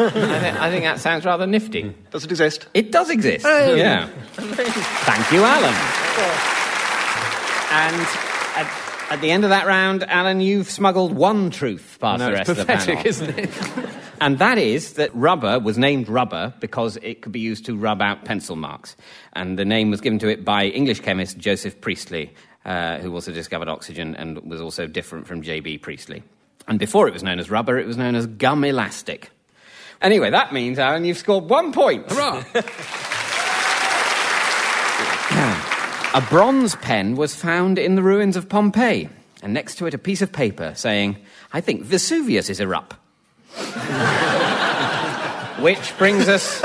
I 0.61 0.69
think 0.69 0.83
that 0.85 0.99
sounds 0.99 1.25
rather 1.25 1.45
nifty. 1.47 1.93
Does 2.11 2.25
it 2.25 2.31
exist? 2.31 2.67
It 2.73 2.91
does 2.91 3.09
exist. 3.09 3.45
Hey. 3.45 3.77
Yeah. 3.77 4.07
Thank 4.33 5.31
you, 5.31 5.43
Alan. 5.43 5.73
And 7.71 8.07
at, 8.55 9.11
at 9.11 9.21
the 9.21 9.31
end 9.31 9.43
of 9.43 9.49
that 9.49 9.65
round, 9.65 10.03
Alan, 10.03 10.41
you've 10.41 10.69
smuggled 10.69 11.13
one 11.13 11.49
truth 11.49 11.97
past 11.99 12.19
No, 12.19 12.27
the 12.27 12.33
rest 12.33 12.49
of 12.49 12.57
the 12.57 12.65
pathetic, 12.65 12.95
panel. 12.97 13.07
isn't 13.07 13.39
it? 13.39 13.49
And 14.21 14.39
that 14.39 14.57
is 14.57 14.93
that 14.93 15.13
rubber 15.13 15.59
was 15.59 15.77
named 15.77 16.07
rubber 16.07 16.53
because 16.61 16.97
it 17.01 17.21
could 17.21 17.33
be 17.33 17.41
used 17.41 17.65
to 17.65 17.75
rub 17.75 18.01
out 18.01 18.23
pencil 18.23 18.55
marks. 18.55 18.95
And 19.33 19.59
the 19.59 19.65
name 19.65 19.89
was 19.89 19.99
given 19.99 20.17
to 20.19 20.29
it 20.29 20.45
by 20.45 20.67
English 20.67 21.01
chemist 21.01 21.37
Joseph 21.37 21.81
Priestley, 21.81 22.33
uh, 22.63 22.99
who 22.99 23.13
also 23.13 23.33
discovered 23.33 23.67
oxygen 23.67 24.15
and 24.15 24.37
was 24.49 24.61
also 24.61 24.87
different 24.87 25.27
from 25.27 25.41
J.B. 25.41 25.79
Priestley. 25.79 26.23
And 26.67 26.79
before 26.79 27.07
it 27.07 27.13
was 27.13 27.23
known 27.23 27.39
as 27.39 27.49
rubber, 27.49 27.77
it 27.77 27.87
was 27.87 27.97
known 27.97 28.15
as 28.15 28.25
gum 28.25 28.63
elastic. 28.63 29.29
Anyway, 30.01 30.29
that 30.29 30.53
means, 30.53 30.79
Alan, 30.79 31.05
you've 31.05 31.17
scored 31.17 31.49
one 31.49 31.71
point. 31.71 32.11
Hurrah! 32.11 32.43
A 36.15 36.21
bronze 36.21 36.75
pen 36.75 37.15
was 37.15 37.33
found 37.33 37.79
in 37.79 37.95
the 37.95 38.03
ruins 38.03 38.35
of 38.35 38.47
Pompeii, 38.47 39.09
and 39.41 39.51
next 39.51 39.79
to 39.79 39.87
it 39.87 39.95
a 39.95 39.97
piece 39.97 40.21
of 40.21 40.31
paper 40.31 40.73
saying, 40.75 41.17
I 41.51 41.59
think 41.59 41.81
Vesuvius 41.81 42.51
is 42.51 42.59
a 42.59 42.67
rup. 42.67 42.93
Which 45.59 45.97
brings 45.97 46.27
us. 46.27 46.61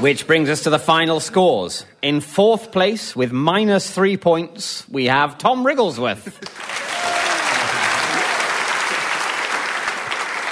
Which 0.00 0.26
brings 0.26 0.48
us 0.48 0.64
to 0.64 0.70
the 0.70 0.80
final 0.80 1.20
scores. 1.20 1.86
In 2.02 2.20
fourth 2.20 2.72
place, 2.72 3.14
with 3.14 3.30
minus 3.30 3.88
three 3.88 4.16
points, 4.16 4.88
we 4.88 5.04
have 5.04 5.38
Tom 5.38 5.64
Wrigglesworth. 5.64 6.40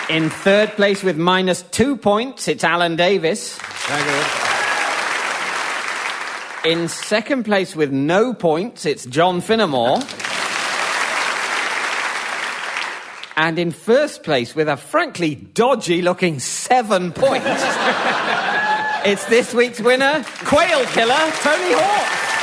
In 0.09 0.31
third 0.31 0.71
place, 0.77 1.03
with 1.03 1.17
minus 1.17 1.63
two 1.63 1.97
points, 1.97 2.47
it's 2.47 2.63
Alan 2.63 2.95
Davies. 2.95 3.59
In 6.65 6.87
second 6.87 7.43
place 7.43 7.75
with 7.75 7.91
no 7.91 8.33
points, 8.33 8.87
it's 8.87 9.05
John 9.07 9.41
Finnemore. 9.41 10.01
And 13.37 13.59
in 13.59 13.73
first 13.73 14.23
place 14.23 14.55
with 14.55 14.69
a 14.69 14.77
frankly 14.77 15.35
dodgy 15.35 16.03
looking 16.03 16.39
seven 16.39 17.11
points, 17.11 17.45
it's 19.05 19.25
this 19.25 19.53
week's 19.53 19.81
winner, 19.81 20.25
Quail 20.45 20.85
Killer, 20.87 21.33
Tony 21.43 21.73
Hawk. 21.75 22.39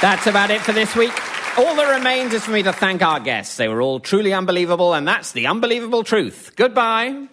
That's 0.00 0.26
about 0.26 0.50
it 0.50 0.62
for 0.62 0.72
this 0.72 0.96
week. 0.96 1.27
All 1.58 1.74
that 1.74 1.96
remains 1.98 2.32
is 2.34 2.44
for 2.44 2.52
me 2.52 2.62
to 2.62 2.72
thank 2.72 3.02
our 3.02 3.18
guests. 3.18 3.56
They 3.56 3.66
were 3.66 3.82
all 3.82 3.98
truly 3.98 4.32
unbelievable, 4.32 4.94
and 4.94 5.08
that's 5.08 5.32
the 5.32 5.48
unbelievable 5.48 6.04
truth. 6.04 6.52
Goodbye. 6.54 7.26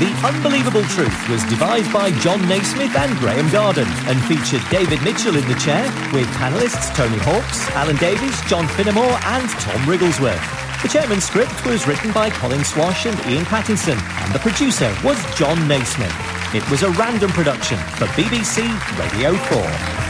The 0.00 0.10
Unbelievable 0.26 0.82
Truth 0.82 1.28
was 1.28 1.44
devised 1.44 1.92
by 1.92 2.10
Jon 2.18 2.40
Naismith 2.48 2.96
and 2.96 3.16
Graeme 3.18 3.48
Garden 3.50 3.86
and 4.06 4.20
featured 4.24 4.62
David 4.70 5.00
Mitchell 5.02 5.36
in 5.36 5.46
the 5.46 5.54
chair 5.54 5.84
with 6.12 6.26
panellists 6.34 6.94
Tony 6.96 7.18
Hawks, 7.18 7.68
Alan 7.70 7.96
Davies, 7.96 8.40
John 8.48 8.66
Finnemore 8.66 9.20
and 9.26 9.48
Tom 9.50 9.88
Wrigglesworth. 9.88 10.42
The 10.82 10.88
chairman's 10.88 11.24
script 11.24 11.64
was 11.64 11.86
written 11.86 12.12
by 12.12 12.30
Colin 12.30 12.64
Swash 12.64 13.06
and 13.06 13.18
Iain 13.20 13.44
Pattinson 13.44 13.98
and 14.24 14.34
the 14.34 14.38
producer 14.40 14.92
was 15.04 15.18
Jon 15.36 15.68
Naismith. 15.68 16.14
It 16.54 16.68
was 16.70 16.82
a 16.82 16.90
random 16.90 17.30
production 17.30 17.78
for 17.98 18.06
BBC 18.18 18.66
Radio 18.98 19.34
4. 19.34 20.07